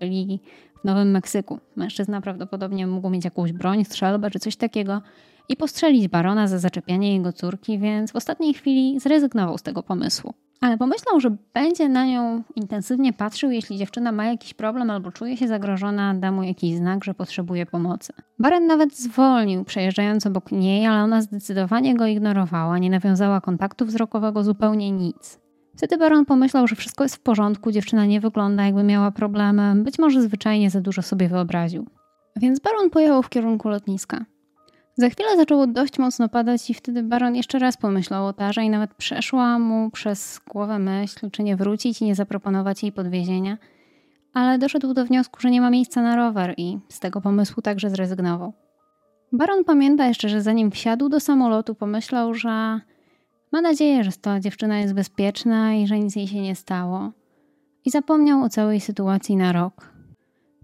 byli 0.00 0.40
w 0.80 0.84
Nowym 0.84 1.10
Meksyku. 1.10 1.58
Mężczyzna 1.76 2.20
prawdopodobnie 2.20 2.86
mógł 2.86 3.10
mieć 3.10 3.24
jakąś 3.24 3.52
broń, 3.52 3.84
strzelbę 3.84 4.30
czy 4.30 4.38
coś 4.38 4.56
takiego 4.56 5.02
i 5.48 5.56
postrzelić 5.56 6.08
barona 6.08 6.48
za 6.48 6.58
zaczepianie 6.58 7.14
jego 7.14 7.32
córki, 7.32 7.78
więc 7.78 8.12
w 8.12 8.16
ostatniej 8.16 8.54
chwili 8.54 9.00
zrezygnował 9.00 9.58
z 9.58 9.62
tego 9.62 9.82
pomysłu. 9.82 10.34
Ale 10.60 10.78
pomyślał, 10.78 11.20
że 11.20 11.36
będzie 11.54 11.88
na 11.88 12.06
nią 12.06 12.42
intensywnie 12.54 13.12
patrzył, 13.12 13.50
jeśli 13.50 13.78
dziewczyna 13.78 14.12
ma 14.12 14.24
jakiś 14.24 14.54
problem 14.54 14.90
albo 14.90 15.12
czuje 15.12 15.36
się 15.36 15.48
zagrożona, 15.48 16.14
da 16.14 16.32
mu 16.32 16.42
jakiś 16.42 16.76
znak, 16.76 17.04
że 17.04 17.14
potrzebuje 17.14 17.66
pomocy. 17.66 18.12
Baron 18.38 18.66
nawet 18.66 18.96
zwolnił, 18.96 19.64
przejeżdżając 19.64 20.26
obok 20.26 20.52
niej, 20.52 20.86
ale 20.86 21.02
ona 21.02 21.22
zdecydowanie 21.22 21.94
go 21.94 22.06
ignorowała, 22.06 22.78
nie 22.78 22.90
nawiązała 22.90 23.40
kontaktu 23.40 23.86
wzrokowego, 23.86 24.44
zupełnie 24.44 24.90
nic. 24.90 25.40
Wtedy 25.76 25.98
baron 25.98 26.24
pomyślał, 26.24 26.66
że 26.66 26.76
wszystko 26.76 27.04
jest 27.04 27.16
w 27.16 27.20
porządku, 27.20 27.72
dziewczyna 27.72 28.06
nie 28.06 28.20
wygląda 28.20 28.64
jakby 28.64 28.82
miała 28.82 29.10
problemy, 29.10 29.74
być 29.76 29.98
może 29.98 30.22
zwyczajnie 30.22 30.70
za 30.70 30.80
dużo 30.80 31.02
sobie 31.02 31.28
wyobraził. 31.28 31.86
Więc 32.36 32.60
baron 32.60 32.90
pojechał 32.90 33.22
w 33.22 33.28
kierunku 33.28 33.68
lotniska. 33.68 34.24
Za 34.98 35.10
chwilę 35.10 35.36
zaczęło 35.36 35.66
dość 35.66 35.98
mocno 35.98 36.28
padać 36.28 36.70
i 36.70 36.74
wtedy 36.74 37.02
baron 37.02 37.34
jeszcze 37.34 37.58
raz 37.58 37.76
pomyślał 37.76 38.26
o 38.26 38.32
Tarze 38.32 38.64
i 38.64 38.70
nawet 38.70 38.94
przeszła 38.94 39.58
mu 39.58 39.90
przez 39.90 40.40
głowę 40.52 40.78
myśl, 40.78 41.30
czy 41.30 41.42
nie 41.42 41.56
wrócić 41.56 42.02
i 42.02 42.04
nie 42.04 42.14
zaproponować 42.14 42.82
jej 42.82 42.92
podwiezienia, 42.92 43.58
ale 44.32 44.58
doszedł 44.58 44.94
do 44.94 45.04
wniosku, 45.04 45.40
że 45.40 45.50
nie 45.50 45.60
ma 45.60 45.70
miejsca 45.70 46.02
na 46.02 46.16
rower 46.16 46.54
i 46.56 46.78
z 46.88 47.00
tego 47.00 47.20
pomysłu 47.20 47.62
także 47.62 47.90
zrezygnował. 47.90 48.52
Baron 49.32 49.64
pamięta 49.64 50.06
jeszcze, 50.06 50.28
że 50.28 50.42
zanim 50.42 50.70
wsiadł 50.70 51.08
do 51.08 51.20
samolotu, 51.20 51.74
pomyślał, 51.74 52.34
że 52.34 52.80
ma 53.52 53.60
nadzieję, 53.62 54.04
że 54.04 54.12
ta 54.12 54.40
dziewczyna 54.40 54.78
jest 54.78 54.94
bezpieczna 54.94 55.74
i 55.74 55.86
że 55.86 55.98
nic 55.98 56.16
jej 56.16 56.28
się 56.28 56.40
nie 56.40 56.54
stało. 56.54 57.12
I 57.84 57.90
zapomniał 57.90 58.42
o 58.42 58.48
całej 58.48 58.80
sytuacji 58.80 59.36
na 59.36 59.52
rok. 59.52 59.92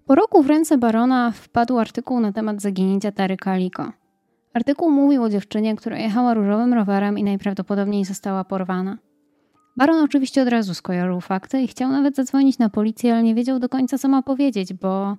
Po 0.05 0.15
roku 0.15 0.43
w 0.43 0.47
ręce 0.47 0.77
barona 0.77 1.31
wpadł 1.31 1.79
artykuł 1.79 2.19
na 2.19 2.31
temat 2.31 2.61
zaginięcia 2.61 3.11
Tary 3.11 3.37
Kaliko. 3.37 4.02
Artykuł 4.53 4.91
mówił 4.91 5.23
o 5.23 5.29
dziewczynie, 5.29 5.75
która 5.75 5.97
jechała 5.97 6.33
różowym 6.33 6.73
rowerem 6.73 7.19
i 7.19 7.23
najprawdopodobniej 7.23 8.05
została 8.05 8.43
porwana. 8.43 8.97
Baron 9.77 10.03
oczywiście 10.03 10.41
od 10.41 10.47
razu 10.47 10.73
skojarzył 10.73 11.21
fakty 11.21 11.61
i 11.61 11.67
chciał 11.67 11.91
nawet 11.91 12.15
zadzwonić 12.15 12.59
na 12.59 12.69
policję, 12.69 13.13
ale 13.13 13.23
nie 13.23 13.35
wiedział 13.35 13.59
do 13.59 13.69
końca, 13.69 13.97
co 13.97 14.07
ma 14.07 14.21
powiedzieć, 14.21 14.73
bo 14.73 15.17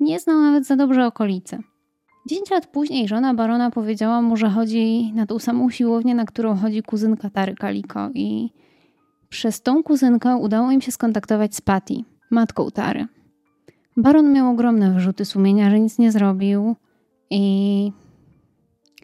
nie 0.00 0.20
znał 0.20 0.40
nawet 0.40 0.66
za 0.66 0.76
dobrze 0.76 1.06
okolicy. 1.06 1.58
Dziesięć 2.28 2.50
lat 2.50 2.66
później 2.66 3.08
żona 3.08 3.34
barona 3.34 3.70
powiedziała 3.70 4.22
mu, 4.22 4.36
że 4.36 4.50
chodzi 4.50 5.12
na 5.14 5.26
tą 5.26 5.38
samą 5.38 5.70
siłownię, 5.70 6.14
na 6.14 6.24
którą 6.24 6.56
chodzi 6.56 6.82
kuzynka 6.82 7.30
Tary 7.30 7.54
Kaliko 7.54 8.10
i 8.14 8.50
przez 9.28 9.62
tą 9.62 9.82
kuzynkę 9.82 10.36
udało 10.36 10.70
im 10.70 10.80
się 10.80 10.92
skontaktować 10.92 11.54
z 11.54 11.60
Patty, 11.60 11.94
matką 12.30 12.70
Tary. 12.70 13.06
Baron 13.96 14.32
miał 14.32 14.50
ogromne 14.50 14.90
wyrzuty 14.92 15.24
sumienia, 15.24 15.70
że 15.70 15.80
nic 15.80 15.98
nie 15.98 16.12
zrobił 16.12 16.76
i 17.30 17.92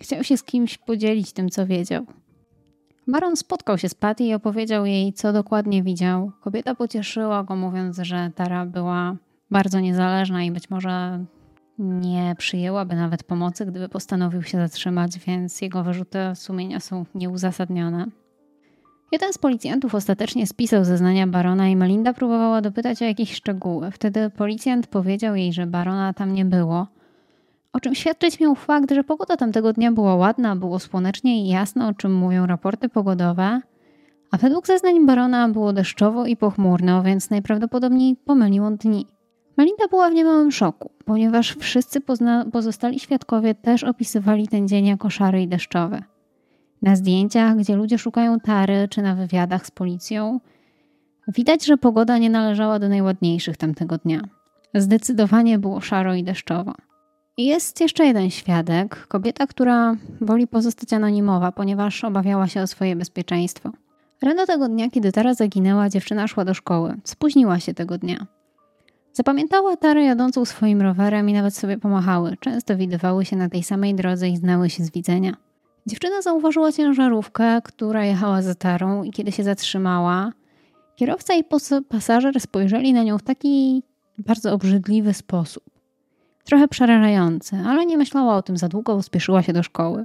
Chciał 0.01 0.25
się 0.25 0.37
z 0.37 0.43
kimś 0.43 0.79
podzielić 0.79 1.33
tym, 1.33 1.49
co 1.49 1.67
wiedział. 1.67 2.07
Baron 3.07 3.37
spotkał 3.37 3.79
się 3.79 3.89
z 3.89 3.95
Patty 3.95 4.25
i 4.25 4.35
opowiedział 4.35 4.87
jej, 4.87 5.13
co 5.13 5.33
dokładnie 5.33 5.83
widział. 5.83 6.33
Kobieta 6.41 6.75
pocieszyła 6.75 7.45
go, 7.45 7.57
mówiąc, 7.57 7.99
że 8.03 8.31
Tara 8.35 8.67
była 8.67 9.17
bardzo 9.51 9.81
niezależna 9.81 10.45
i 10.45 10.51
być 10.51 10.71
może 10.71 11.25
nie 11.79 12.35
przyjęłaby 12.39 12.97
nawet 12.97 13.25
pomocy, 13.25 13.67
gdyby 13.67 13.89
postanowił 13.89 14.43
się 14.43 14.59
zatrzymać, 14.59 15.19
więc 15.19 15.61
jego 15.61 15.83
wyrzuty 15.83 16.19
sumienia 16.35 16.81
są 16.81 17.05
nieuzasadnione. 17.15 18.07
Jeden 19.13 19.33
z 19.33 19.39
policjantów 19.39 19.95
ostatecznie 19.95 20.47
spisał 20.47 20.85
zeznania 20.85 21.27
barona 21.27 21.69
i 21.69 21.77
Melinda 21.77 22.13
próbowała 22.13 22.61
dopytać 22.61 23.03
o 23.03 23.05
jakieś 23.05 23.33
szczegóły. 23.33 23.91
Wtedy 23.91 24.31
policjant 24.31 24.87
powiedział 24.87 25.37
jej, 25.37 25.53
że 25.53 25.67
barona 25.67 26.15
tam 26.15 26.35
nie 26.35 26.45
było– 26.45 26.87
o 27.79 27.81
czym 27.81 27.95
świadczyć 27.95 28.41
miał 28.41 28.55
fakt, 28.55 28.93
że 28.93 29.05
pogoda 29.05 29.37
tamtego 29.37 29.73
dnia 29.73 29.93
była 29.93 30.15
ładna, 30.15 30.57
było 30.57 30.79
słonecznie 30.79 31.45
i 31.45 31.49
jasno, 31.49 31.89
o 31.89 31.95
czym 31.95 32.15
mówią 32.15 32.47
raporty 32.47 32.89
pogodowe, 32.89 33.61
a 34.31 34.37
według 34.37 34.67
zeznań 34.67 35.07
barona 35.07 35.49
było 35.49 35.73
deszczowo 35.73 36.27
i 36.27 36.37
pochmurno, 36.37 37.03
więc 37.03 37.31
najprawdopodobniej 37.31 38.17
pomylił 38.17 38.65
on 38.65 38.77
dni. 38.77 39.07
Melinda 39.57 39.89
była 39.91 40.11
w 40.11 40.15
niemałym 40.15 40.53
szoku, 40.53 40.91
ponieważ 41.05 41.57
wszyscy 41.57 42.01
pozostali 42.53 43.01
świadkowie 43.01 43.55
też 43.55 43.85
opisywali 43.85 44.49
ten 44.49 44.69
dzień 44.69 44.87
jako 44.87 45.11
szary 45.11 45.43
i 45.43 45.49
deszczowy. 45.49 46.03
Na 46.83 46.97
zdjęciach, 46.97 47.57
gdzie 47.57 47.77
ludzie 47.77 47.99
szukają 47.99 48.41
tary, 48.41 48.89
czy 48.91 49.03
na 49.03 49.15
wywiadach 49.15 49.67
z 49.67 49.71
policją, 49.71 50.41
widać, 51.29 51.67
że 51.67 51.77
pogoda 51.77 52.19
nie 52.19 52.31
należała 52.31 52.79
do 52.79 52.89
najładniejszych 52.89 53.57
tamtego 53.57 53.99
dnia. 53.99 54.21
Zdecydowanie 54.75 55.59
było 55.59 55.81
szaro 55.81 56.15
i 56.15 56.25
deszczowo. 56.25 56.75
Jest 57.39 57.81
jeszcze 57.81 58.07
jeden 58.07 58.31
świadek, 58.31 59.07
kobieta, 59.07 59.47
która 59.47 59.97
woli 60.21 60.47
pozostać 60.47 60.93
anonimowa, 60.93 61.53
ponieważ 61.53 62.05
obawiała 62.05 62.49
się 62.49 62.63
o 62.63 62.67
swoje 62.67 62.97
bezpieczeństwo. 62.97 63.71
Rano 64.23 64.47
tego 64.47 64.69
dnia, 64.69 64.91
kiedy 64.91 65.13
Tara 65.13 65.35
zaginęła, 65.35 65.89
dziewczyna 65.89 66.29
szła 66.29 66.45
do 66.45 66.55
szkoły. 66.55 66.95
Spóźniła 67.05 67.61
się 67.61 67.75
tego 67.75 67.99
dnia. 67.99 68.27
Zapamiętała 69.13 69.77
Tarę 69.77 70.05
jadącą 70.05 70.45
swoim 70.45 70.83
rowerem 70.83 71.31
i 71.31 71.33
nawet 71.33 71.57
sobie 71.57 71.79
pomachały. 71.79 72.37
Często 72.41 72.77
widywały 72.77 73.25
się 73.25 73.37
na 73.37 73.49
tej 73.49 73.63
samej 73.63 73.95
drodze 73.95 74.29
i 74.29 74.37
znały 74.37 74.71
się 74.71 74.85
z 74.85 74.91
widzenia. 74.91 75.37
Dziewczyna 75.87 76.23
zauważyła 76.23 76.73
ciężarówkę, 76.73 77.61
która 77.65 78.05
jechała 78.05 78.43
za 78.43 78.55
Tarą 78.55 79.03
i 79.03 79.11
kiedy 79.11 79.33
się 79.33 79.45
zatrzymała, 79.45 80.33
kierowca 80.97 81.35
i 81.35 81.45
pasażer 81.89 82.41
spojrzeli 82.41 82.93
na 82.93 83.03
nią 83.03 83.19
w 83.19 83.23
taki 83.23 83.83
bardzo 84.19 84.53
obrzydliwy 84.53 85.15
sposób. 85.15 85.68
Trochę 86.49 86.69
przerażający, 86.69 87.57
ale 87.67 87.87
nie 87.87 87.99
myślała 87.99 88.37
o 88.37 88.43
tym 88.43 88.57
za 88.57 88.69
długo, 88.69 88.95
uspieszyła 88.95 89.43
się 89.43 89.53
do 89.53 89.63
szkoły. 89.63 90.05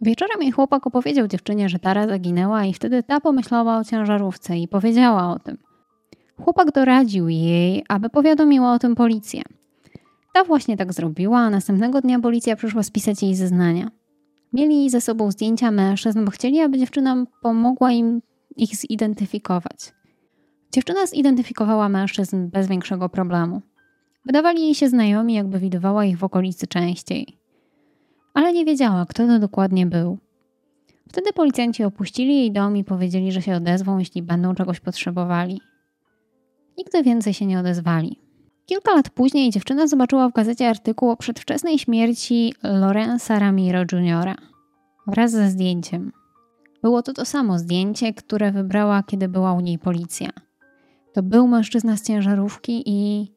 Wieczorem 0.00 0.42
jej 0.42 0.52
chłopak 0.52 0.86
opowiedział 0.86 1.26
dziewczynie, 1.28 1.68
że 1.68 1.78
Tara 1.78 2.08
zaginęła 2.08 2.64
i 2.64 2.74
wtedy 2.74 3.02
ta 3.02 3.20
pomyślała 3.20 3.78
o 3.78 3.84
ciężarówce 3.84 4.58
i 4.58 4.68
powiedziała 4.68 5.32
o 5.32 5.38
tym. 5.38 5.58
Chłopak 6.44 6.72
doradził 6.72 7.28
jej, 7.28 7.84
aby 7.88 8.10
powiadomiła 8.10 8.72
o 8.72 8.78
tym 8.78 8.94
policję. 8.94 9.42
Ta 10.34 10.44
właśnie 10.44 10.76
tak 10.76 10.92
zrobiła, 10.92 11.38
a 11.38 11.50
następnego 11.50 12.00
dnia 12.00 12.20
policja 12.20 12.56
przyszła 12.56 12.82
spisać 12.82 13.22
jej 13.22 13.34
zeznania. 13.34 13.90
Mieli 14.52 14.90
ze 14.90 15.00
sobą 15.00 15.30
zdjęcia 15.30 15.70
mężczyzn, 15.70 16.24
bo 16.24 16.30
chcieli, 16.30 16.60
aby 16.60 16.78
dziewczyna 16.78 17.24
pomogła 17.42 17.92
im 17.92 18.22
ich 18.56 18.76
zidentyfikować. 18.76 19.92
Dziewczyna 20.72 21.06
zidentyfikowała 21.06 21.88
mężczyzn 21.88 22.48
bez 22.48 22.66
większego 22.68 23.08
problemu. 23.08 23.62
Wydawali 24.26 24.62
jej 24.62 24.74
się 24.74 24.88
znajomi, 24.88 25.34
jakby 25.34 25.58
widywała 25.58 26.04
ich 26.04 26.18
w 26.18 26.24
okolicy 26.24 26.66
częściej. 26.66 27.38
Ale 28.34 28.52
nie 28.52 28.64
wiedziała, 28.64 29.06
kto 29.06 29.26
to 29.26 29.38
dokładnie 29.38 29.86
był. 29.86 30.18
Wtedy 31.08 31.32
policjanci 31.32 31.84
opuścili 31.84 32.36
jej 32.36 32.52
dom 32.52 32.76
i 32.76 32.84
powiedzieli, 32.84 33.32
że 33.32 33.42
się 33.42 33.56
odezwą, 33.56 33.98
jeśli 33.98 34.22
będą 34.22 34.54
czegoś 34.54 34.80
potrzebowali. 34.80 35.60
Nigdy 36.78 37.02
więcej 37.02 37.34
się 37.34 37.46
nie 37.46 37.60
odezwali. 37.60 38.16
Kilka 38.66 38.94
lat 38.94 39.10
później 39.10 39.50
dziewczyna 39.50 39.86
zobaczyła 39.86 40.28
w 40.28 40.32
gazecie 40.32 40.68
artykuł 40.68 41.10
o 41.10 41.16
przedwczesnej 41.16 41.78
śmierci 41.78 42.54
Lorenza 42.62 43.38
Ramiro 43.38 43.80
Jr. 43.80 44.34
wraz 45.06 45.30
ze 45.30 45.50
zdjęciem. 45.50 46.12
Było 46.82 47.02
to 47.02 47.12
to 47.12 47.24
samo 47.24 47.58
zdjęcie, 47.58 48.14
które 48.14 48.52
wybrała, 48.52 49.02
kiedy 49.02 49.28
była 49.28 49.52
u 49.52 49.60
niej 49.60 49.78
policja. 49.78 50.30
To 51.12 51.22
był 51.22 51.48
mężczyzna 51.48 51.96
z 51.96 52.02
ciężarówki 52.02 52.82
i 52.86 53.30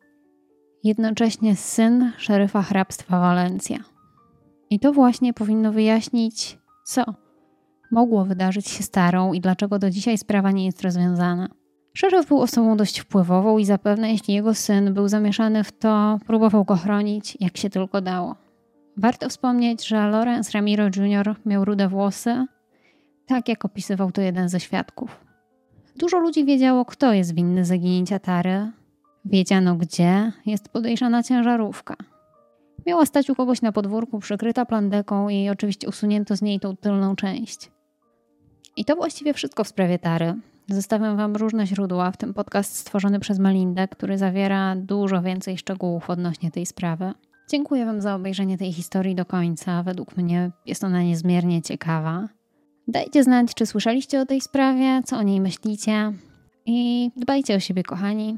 jednocześnie 0.83 1.55
syn 1.55 2.11
szeryfa 2.17 2.61
hrabstwa 2.61 3.19
Walencja. 3.19 3.77
I 4.69 4.79
to 4.79 4.93
właśnie 4.93 5.33
powinno 5.33 5.71
wyjaśnić, 5.71 6.57
co 6.83 7.03
mogło 7.91 8.25
wydarzyć 8.25 8.67
się 8.69 8.83
starą 8.83 9.33
i 9.33 9.41
dlaczego 9.41 9.79
do 9.79 9.89
dzisiaj 9.89 10.17
sprawa 10.17 10.51
nie 10.51 10.65
jest 10.65 10.81
rozwiązana. 10.81 11.49
Szeryf 11.93 12.27
był 12.27 12.41
osobą 12.41 12.77
dość 12.77 12.99
wpływową 12.99 13.57
i 13.57 13.65
zapewne 13.65 14.11
jeśli 14.11 14.33
jego 14.33 14.53
syn 14.53 14.93
był 14.93 15.07
zamieszany 15.07 15.63
w 15.63 15.71
to, 15.71 16.19
próbował 16.27 16.63
go 16.63 16.75
chronić 16.75 17.37
jak 17.39 17.57
się 17.57 17.69
tylko 17.69 18.01
dało. 18.01 18.35
Warto 18.97 19.29
wspomnieć, 19.29 19.87
że 19.87 20.07
Lorenz 20.07 20.51
Ramiro 20.51 20.83
Jr. 20.83 21.35
miał 21.45 21.65
rude 21.65 21.87
włosy, 21.87 22.45
tak 23.25 23.49
jak 23.49 23.65
opisywał 23.65 24.11
to 24.11 24.21
jeden 24.21 24.49
ze 24.49 24.59
świadków. 24.59 25.25
Dużo 25.95 26.19
ludzi 26.19 26.45
wiedziało, 26.45 26.85
kto 26.85 27.13
jest 27.13 27.35
winny 27.35 27.65
zaginięcia 27.65 28.19
Tary, 28.19 28.71
Wiedziano 29.25 29.75
gdzie 29.75 30.31
jest 30.45 30.69
podejrzana 30.69 31.23
ciężarówka. 31.23 31.95
Miała 32.85 33.05
stać 33.05 33.29
u 33.29 33.35
kogoś 33.35 33.61
na 33.61 33.71
podwórku, 33.71 34.19
przykryta 34.19 34.65
plandeką 34.65 35.29
i 35.29 35.49
oczywiście 35.49 35.87
usunięto 35.87 36.35
z 36.35 36.41
niej 36.41 36.59
tą 36.59 36.77
tylną 36.77 37.15
część. 37.15 37.71
I 38.77 38.85
to 38.85 38.95
właściwie 38.95 39.33
wszystko 39.33 39.63
w 39.63 39.67
sprawie 39.67 39.99
Tary. 39.99 40.33
Zostawiam 40.69 41.17
Wam 41.17 41.35
różne 41.35 41.67
źródła, 41.67 42.11
w 42.11 42.17
tym 42.17 42.33
podcast 42.33 42.75
stworzony 42.75 43.19
przez 43.19 43.39
Melindę, 43.39 43.87
który 43.87 44.17
zawiera 44.17 44.75
dużo 44.75 45.21
więcej 45.21 45.57
szczegółów 45.57 46.09
odnośnie 46.09 46.51
tej 46.51 46.65
sprawy. 46.65 47.13
Dziękuję 47.49 47.85
Wam 47.85 48.01
za 48.01 48.15
obejrzenie 48.15 48.57
tej 48.57 48.73
historii 48.73 49.15
do 49.15 49.25
końca. 49.25 49.83
Według 49.83 50.17
mnie 50.17 50.51
jest 50.65 50.83
ona 50.83 51.03
niezmiernie 51.03 51.61
ciekawa. 51.61 52.27
Dajcie 52.87 53.23
znać, 53.23 53.53
czy 53.53 53.65
słyszeliście 53.65 54.21
o 54.21 54.25
tej 54.25 54.41
sprawie, 54.41 55.01
co 55.05 55.17
o 55.17 55.23
niej 55.23 55.41
myślicie 55.41 56.13
i 56.65 57.11
dbajcie 57.17 57.55
o 57.55 57.59
siebie, 57.59 57.83
kochani. 57.83 58.37